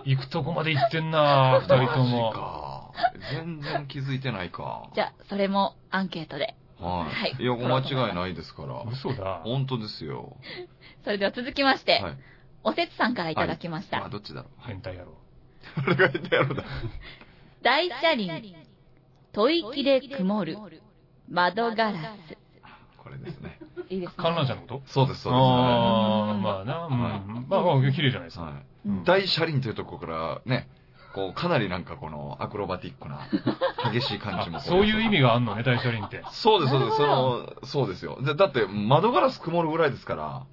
[0.06, 2.32] 行くとこまで行ってんな 二人とマジも。
[2.32, 2.92] か。
[3.32, 4.90] 全然気づいてないか。
[4.94, 6.56] じゃあ、それもアンケートで。
[6.84, 7.06] は。
[7.06, 8.84] はいいいや、間違いないですから。
[8.92, 9.42] 嘘だ。
[9.44, 10.38] 本当ですよ。
[11.04, 12.18] それでは続きまして、はい。
[12.64, 14.00] おせつさんからいただきました。
[14.00, 14.68] まあ、どっちだろう。
[14.68, 15.18] 変態野郎。
[15.78, 16.64] あれが言ったやろだ。
[17.62, 18.56] 大車輪、
[19.34, 20.58] 吐息で曇る、
[21.30, 22.38] 窓ガラス。
[22.98, 23.60] これですね。
[23.90, 24.16] いいですね。
[24.18, 24.82] 観覧車のこと？
[24.86, 25.42] そうです、そうです。
[25.42, 26.88] ああ、まあな。
[26.90, 28.44] まあまあ、綺麗じゃないですか。
[28.46, 28.54] はい。
[28.86, 30.68] うん大車輪というところからね、
[31.14, 33.28] こう、かなりなんかこのアクロバティックな、
[33.92, 35.30] 激しい感じもあそういう意味が。
[35.30, 36.24] があんのね、大車輪って。
[36.32, 36.98] そうです、そうです。
[36.98, 38.20] その、そうですよ。
[38.22, 40.44] でだって、窓ガラス曇るぐらいですから、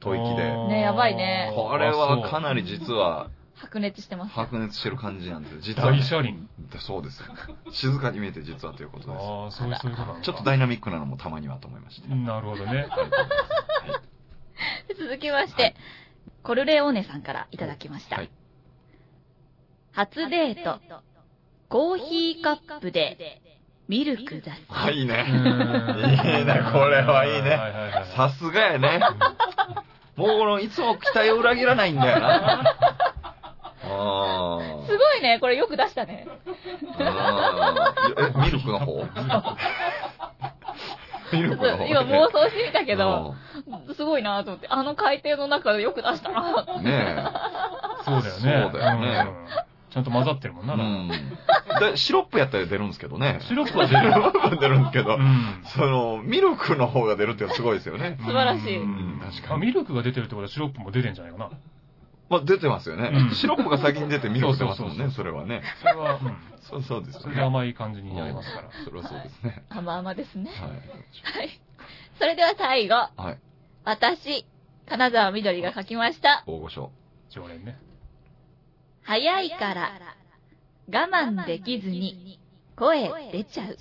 [0.00, 0.52] 吐息で。
[0.68, 4.34] ねやばいねこれはかなり実は白熱してます。
[4.34, 5.60] 白熱してる感じなんですよ。
[5.60, 6.48] 実は、大車輪。
[6.78, 7.26] そうですよ。
[7.70, 10.20] 静かに見えて実はということでああ、そういう、そういうこと。
[10.22, 12.08] ちょっとダイナミックなのもたまにはと思いまして。
[12.08, 12.86] なるほどね。
[14.98, 15.74] 続きまして、はい
[16.42, 18.16] コルレオーネさんからいただきました。
[18.16, 18.30] はい
[19.92, 20.78] 初デート、
[21.68, 23.40] コーヒーカップで
[23.88, 24.50] ミルク出す。
[24.68, 25.24] はい、いね。
[25.26, 27.58] いいねこれはいいね
[28.16, 29.00] さすがやね。
[30.14, 32.62] もうこの、いつも期待を裏切らないんだよな。
[33.82, 36.28] あすごいね、これよく出したね。
[36.98, 37.94] あ。
[38.16, 39.04] え、ミルクの方？
[41.32, 43.34] ミルクの方今妄想してみたけど、
[43.96, 47.24] すごいなと思って、あの海底の中でよく出したなうんね
[48.04, 48.70] そうだよね。
[48.72, 50.68] そうだよねうんちゃんと混ざってるもんえ。
[50.68, 50.74] な。
[50.74, 51.08] うん。
[51.92, 53.38] で、シロップやったら出るんですけどね。
[53.42, 55.62] シロップは出るシロップは出るんですけどう、ん。
[55.64, 58.16] その、ミルクの方が出るっていうのはすごいですよね。
[58.20, 61.50] 素晴らしいうん確かにあミルクが出てるってことはシロップも出てんじゃないかな。
[62.28, 63.10] まあ、出てますよね。
[63.12, 65.62] うんシロップが先に出てミルク出ますもんね、そうそうそれはね。
[65.80, 66.36] それは、うん。
[66.60, 67.34] そうそうですそれ。
[67.34, 68.68] で甘い感じになりますから。
[68.84, 69.64] それはそうですね。
[69.68, 70.50] 甘々ですね。
[70.60, 71.60] ははい。
[72.18, 72.98] それでは最後、い。
[73.16, 73.38] はい。
[73.84, 74.46] 私、
[74.88, 76.44] 金沢みどりが書きました。
[76.46, 76.92] 大御所。
[77.30, 77.78] 常連ね。
[79.04, 79.90] 早いから、
[80.92, 82.38] 我慢できずに、
[82.76, 83.76] 声出ちゃう。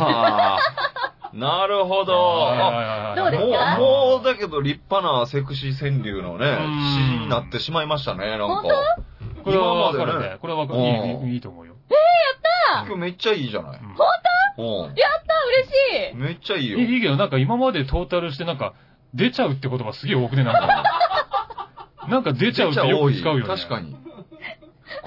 [0.00, 1.30] はあ。
[1.32, 2.14] なるほど。
[2.48, 3.76] あどうですか？
[3.78, 8.46] もう、もうだけど立派なセクシー川柳のね、ん詩になってしまいましたね、なんか。
[8.62, 8.70] 本
[9.42, 10.38] これは分かるね。
[10.40, 10.80] これは分かる。
[10.80, 10.82] う
[11.26, 11.74] んいいいいと思うよ。
[12.86, 13.80] 今日めっちゃいいじゃない。
[13.80, 13.86] うん
[14.56, 14.84] うん。
[14.86, 15.34] やった
[16.06, 16.78] 嬉しいめっちゃいいよ。
[16.78, 18.74] いいいいけど、なんか今までトータルしてなんか、
[19.12, 20.82] 出ちゃうって言葉すげえ多くね、なんか。
[22.08, 23.48] なんか出ちゃうってよく使うよね。
[23.56, 23.80] 確か。
[23.80, 23.96] に。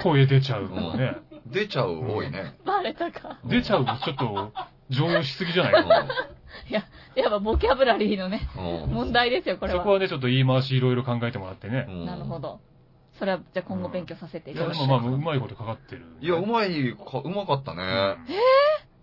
[0.02, 1.18] 声出ちゃうとかね。
[1.48, 2.58] 出ちゃう多いね。
[2.66, 3.40] バレたか。
[3.46, 4.52] 出ちゃうちょっと、
[4.90, 6.06] 常用しすぎじゃないうんか。
[6.70, 6.84] いや、
[7.16, 9.80] やっぱボキャブラリーのね、うん問題ですよ、これは。
[9.80, 11.86] そこはね、ちょっと言い回しいろいろ考えてもらってね。
[11.88, 12.60] うんなるほど。
[13.20, 14.88] それは、じゃあ今後勉強させていいや、ただきます。
[14.88, 16.06] でもまあ、うまいことかかってる。
[16.22, 17.84] いや、うまいか、うまかったね。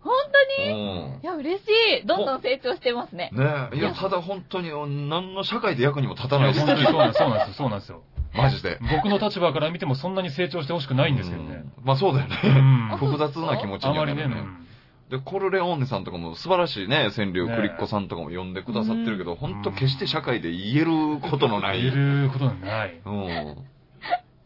[0.00, 0.12] 本
[0.58, 1.20] 当うにん。
[1.22, 1.68] いや、嬉し
[2.02, 2.06] い。
[2.06, 3.30] どんどん成長してますね。
[3.32, 3.76] ねえ。
[3.76, 4.68] いや、ただ本当に、
[5.08, 8.02] 何の社会で役にも立たないいや、本当にそうなんです、そうなんですよ、そうなんですよ。
[8.38, 8.78] マジで。
[8.90, 11.54] 僕の立場から見てもそんなに成長してほしくないんですけどね。
[11.54, 11.72] うん。
[11.84, 12.60] まあそうだようね。
[12.60, 12.96] ん。
[12.98, 14.48] 複雑な気持ちあまりね、にはなるね。
[14.58, 14.64] うん
[15.10, 21.82] で、コルレオーネさんとかも素晴らしいね、川柳、クリッコさんとかも呼んでくださってるけど、ん本当決して社会で言えることのない。
[21.82, 23.00] 言えることのない。
[23.04, 23.56] うん。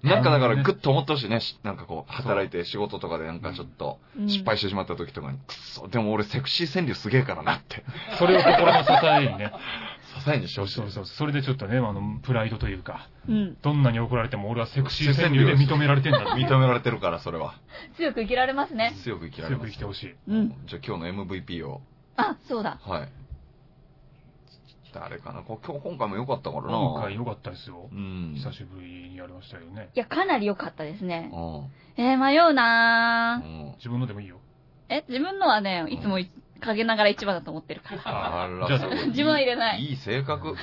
[0.03, 1.41] なんかだからグッと思ってほしいね。
[1.41, 7.84] しなんかこう、働いて仕事とかでなんかちょっとうん失敗してしまった時とかに、くっそ、でも俺セクシー川柳すげえからなって、
[8.18, 9.53] それを心の支えにね。
[10.25, 10.75] 支えにしてほしい。
[10.75, 11.07] そうそう。
[11.07, 13.57] それでちょっとね、あの、プライドというか、うん。
[13.63, 17.55] どんなに怒られても俺はセクシー川柳で認められてんだ認められてるから、それは。
[17.97, 18.95] 強く生きられますね。
[19.05, 19.71] 強く生きられ強ます。
[19.71, 20.15] く生きてほしい。
[20.29, 20.49] うん。
[20.67, 21.83] じゃあ今日の MVP を。
[22.17, 22.79] あ、そうだ。
[22.83, 23.09] はい。
[24.95, 26.79] 誰かなこ今日、今回も良かったからな。
[26.79, 27.95] 今回良かったですよう。
[27.95, 28.35] ん。
[28.37, 29.91] 久しぶりにやりましたよね。
[29.95, 31.31] いや、かなり良かったですね。
[31.33, 32.03] うん。
[32.03, 33.75] えー、迷うなーうん。
[33.77, 34.39] 自分のでもいいよ。
[34.89, 36.31] え、自分のはね、いつもい
[36.61, 38.03] 陰ながら一番だと思ってるから。
[38.45, 38.69] あら、
[39.09, 40.55] 自分は入れないいい性格。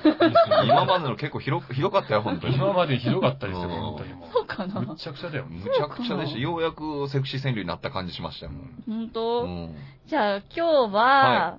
[0.66, 2.56] 今までの結構広ひどかったよ、本当に。
[2.56, 4.86] 今までひどかったですよ、うん本当にもそうかなう。
[4.86, 5.46] むっちゃくちゃだよ。
[5.48, 6.40] むちゃくちゃでした。
[6.40, 8.52] ようやくセクシー川柳になった感じしましたよ。
[8.88, 9.76] 本当、うん。
[10.08, 11.58] じゃあ今日は、は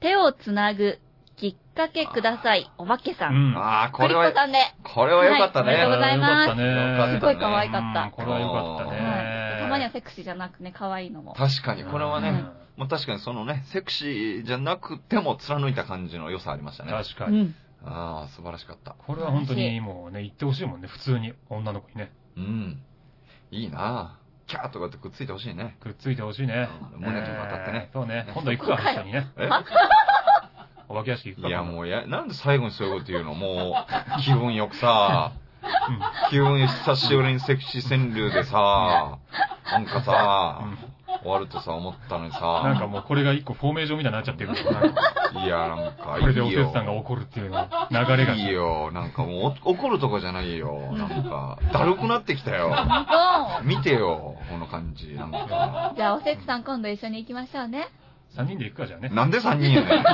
[0.00, 0.98] 手をつなぐ
[1.36, 3.28] きっかけください、おばけさ。
[3.28, 3.56] うんん。
[3.56, 4.32] ああ、これは。
[4.82, 5.72] これは良かったね。
[5.72, 8.96] はいありがとうございますすごい可愛かったうんこれはよかったはい。
[8.96, 9.58] ね。
[9.60, 11.34] たまにはセクシーじゃなくね、可愛いのも。
[11.34, 12.44] 確かに、これはね、
[12.76, 16.92] うんもう確かにそのね、セクシーじゃなくても貫いた感じの良さありましたね。
[16.92, 17.40] 確かに。
[17.40, 17.54] うん。
[17.84, 18.92] ああ、素晴らしかった。
[19.06, 21.34] これは本当にもうね、言ってほしいもんね、普通に。
[21.50, 22.12] 女の子にね。
[22.36, 22.82] うん。
[23.50, 25.76] いいなキャーとかってくっついてほしいね。
[25.80, 26.68] くっついてほしいね。
[26.94, 28.26] うん胸とか当たってねえーそうね。
[28.32, 29.26] 今度行くか、一緒にね。
[29.36, 29.48] え？
[30.88, 31.48] お化け屋敷行くか。
[31.48, 33.34] いや、もうや、なんで最後にそういうこと言うの？
[33.34, 33.74] も
[34.18, 36.30] う、気分よくさ、うん。
[36.30, 39.18] 気分久しぶりにセクシー川柳でさ、
[39.70, 40.91] なんかさ、うん
[41.22, 44.54] 終わるとさ、思ったのにさ、なんかもうこれが一個フォーメーションみたいになっちゃってるか
[45.44, 46.22] いや、なんかいいよ。
[46.22, 48.34] これでおせつさんが怒るっていうの、流れが。
[48.34, 48.90] いいよ。
[48.92, 50.92] なんかもうお怒るとこじゃないよ。
[50.92, 52.70] なんか、だるくなってきたよ。
[52.74, 55.14] 本見てよ、この感じ。
[55.14, 57.88] なんか当じゃあ、おせつさん今度一緒に行きましょうね。
[58.36, 59.10] 3人で行くか、じゃあね。
[59.10, 60.04] なんで3人やねん。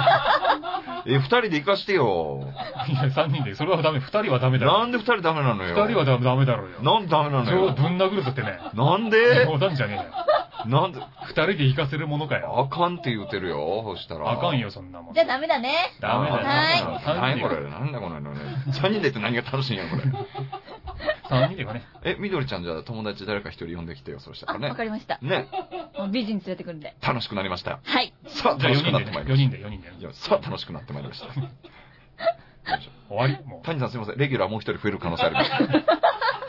[1.07, 2.41] え、2人で行かしてよ。
[2.89, 3.55] いや、3人で。
[3.55, 4.01] それはダメ。
[4.01, 4.79] 2人はダメだろ。
[4.81, 5.77] なんで2人ダメなのよ。
[5.77, 6.81] 2人はダメダメだろうよ。
[6.83, 7.45] なんでダメなのよ。
[7.47, 8.59] それをぶん殴るぞってね。
[8.75, 9.47] なんで？
[9.47, 10.03] 冗談じゃねえよ。
[10.67, 12.69] なんで？2人で行かせるものかよ。
[12.69, 14.29] あかんって言うてるよ、そしたら。
[14.33, 15.15] あかんよ、そんなもん。
[15.15, 15.71] じゃあダメだね。
[16.01, 16.45] ダメだよ。
[16.45, 17.71] はい3人で何これ？
[17.71, 18.31] なんだこのね。
[18.73, 20.03] 3人でって何が楽しいんや、これ？
[21.29, 21.83] 3人で行かね。
[22.05, 24.75] え、みどりちゃんじゃあ友達誰か一人呼んできてよ、そうしたあ、らねわ。
[24.75, 25.19] かりました。
[25.21, 25.49] ね。
[25.97, 26.97] もう美人連れてくるんで。
[27.01, 27.81] 楽しくなりました。
[27.83, 28.15] はい。
[28.27, 29.11] さあ、4楽しくな人でね。
[29.11, 29.91] 4ってまいりまし人で、4人で。
[29.91, 29.97] た。
[29.97, 31.27] いや、さあ、楽しくなってまいりました。
[31.27, 31.33] よ
[32.79, 33.47] いしょ終わり。
[33.47, 34.19] も谷さんすいません。
[34.19, 35.51] レギュラーもう一人増える可能性あります。
[35.51, 35.69] う、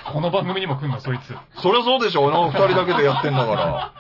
[0.12, 1.36] この番組にも来んの、そいつ。
[1.62, 2.30] そりゃそうでしょ。
[2.30, 3.94] な、二人だけでやってんだから。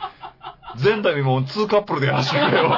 [0.83, 2.69] 前代未聞ツーカップルでやらしてくれよ。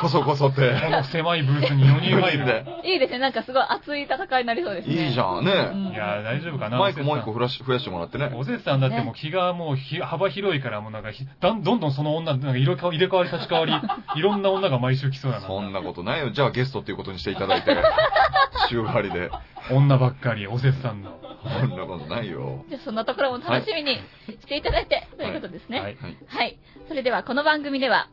[0.00, 0.60] こそこそって。
[0.82, 2.46] この狭いブースに4人入る。
[2.46, 2.64] で。
[2.84, 3.18] いいですね。
[3.18, 5.06] なんかすごい熱い戦いになりそうですね。
[5.06, 5.52] いいじゃん、ね。
[5.72, 6.78] うんいや、大丈夫かな。
[6.78, 8.30] マイクもう一個お増やし増やしてもらってね。
[8.44, 13.72] せつさんだってもう気がもうひ幅広いから、もうなんかひ、だんどんどんその女、なんか入れ替わり入れ替わり立ち替わり、
[14.16, 15.46] いろんな女が毎週来そうなの。
[15.46, 16.30] そんなことないよ。
[16.30, 17.76] じゃあゲストっていうことにしていただいて。
[18.68, 19.30] 週替わりで。
[19.70, 21.18] 女ばっかり、おせつさんの。
[21.60, 22.64] そんなことないよ。
[22.68, 24.00] じゃあそんなところも楽しみに
[24.40, 25.80] していただいて、ということですね。
[25.80, 25.96] はい。
[25.96, 26.16] はい。
[26.26, 26.58] はい。
[26.88, 28.08] それではこの番組では、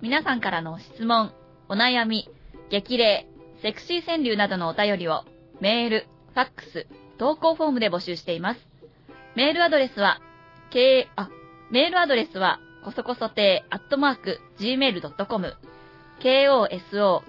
[0.00, 1.32] 皆さんからの質問、
[1.68, 2.30] お悩み、
[2.70, 3.26] 激励、
[3.62, 5.24] セクシー川柳などのお便りを、
[5.60, 6.86] メール、ファックス、
[7.18, 8.60] 投稿フォームで募集しています。
[9.34, 10.20] メールアドレスは、
[10.70, 11.28] k、あ、
[11.72, 15.56] メールアドレスは、こそこそ亭、アットマーク、gmail.com、
[16.20, 16.68] koso,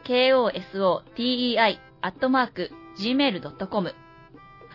[0.04, 3.96] koso, tei, アットマーク、gmail.com、フ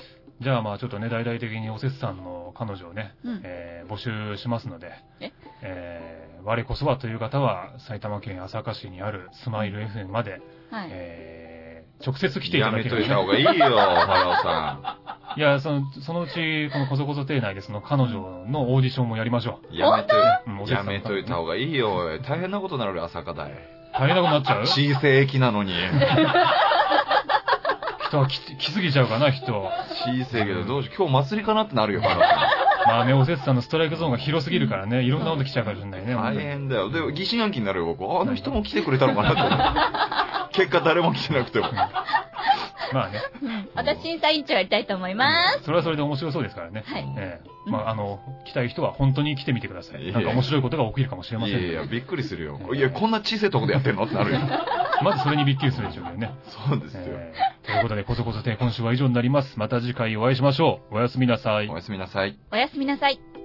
[0.40, 4.90] じゃあまあちょっとね、大々的におせつさんの彼女をね、うんえー募集しますので、
[5.20, 5.32] え？
[5.62, 10.40] えー我こそはという方は、埼玉県朝霞市にあるスマイル FM まで、
[10.70, 10.88] はい。
[10.90, 11.63] えー
[12.04, 13.04] 直接来ていたやめだければ、ね。
[13.04, 14.98] といた方がいいよ、原尾さ
[15.36, 19.74] いや、その、そのうち、このこそこそ邸内でその彼女のオーディションもやりましょん。
[19.74, 20.14] やめと
[20.46, 22.20] うんおい、やめといた方がいいよ。
[22.20, 23.50] 大変なことになるよ、朝霞台。
[23.50, 23.54] う。
[23.94, 24.66] 大変なことになっちゃう？
[24.66, 25.72] 小さい駅なのに。
[28.14, 29.52] 人は来来すぎちゃうかな、人。
[29.52, 30.94] 小さいけど、どうしよう。
[30.96, 32.26] 今日祭りかなってなるよ、 原尾さ
[32.86, 36.14] まあね、おせつさんのストライクゾーンが広すぎるからね、いろんなこと来ちゃうかもしれないね。
[36.14, 36.16] ん。
[36.16, 36.90] 大変だよ。
[36.90, 38.04] で、疑心暗鬼になるよ、僕。
[38.20, 39.54] あの人も来てくれたのかなと思って。
[40.54, 41.70] 結果誰も来てなくても。
[42.92, 43.20] まあね。
[43.42, 45.64] うん私、審査委員長やりたいと思います。
[45.64, 46.84] それはそれで面白そうですからね。
[46.86, 47.14] はい。
[47.16, 50.12] ええまあ、あの、来たい人は本当に来てみてください。
[50.12, 52.60] なんか面白いことが起きるかもしれませんいやいや、びっくりするよ。
[52.74, 54.04] いや、こんな小さいとこでやってんの？
[54.04, 54.40] ってなるよ。
[55.02, 56.30] まずそれにびっくりするでしょうけどね。
[56.46, 57.00] そうですよ。
[57.06, 59.58] ええということで、こそこそ亭今週は以上になります。
[59.58, 60.96] また次回お会いしましょう。
[60.96, 61.74] おやすみなさいお。
[61.76, 62.36] やすみなさい。
[62.52, 63.43] おやすみなさい。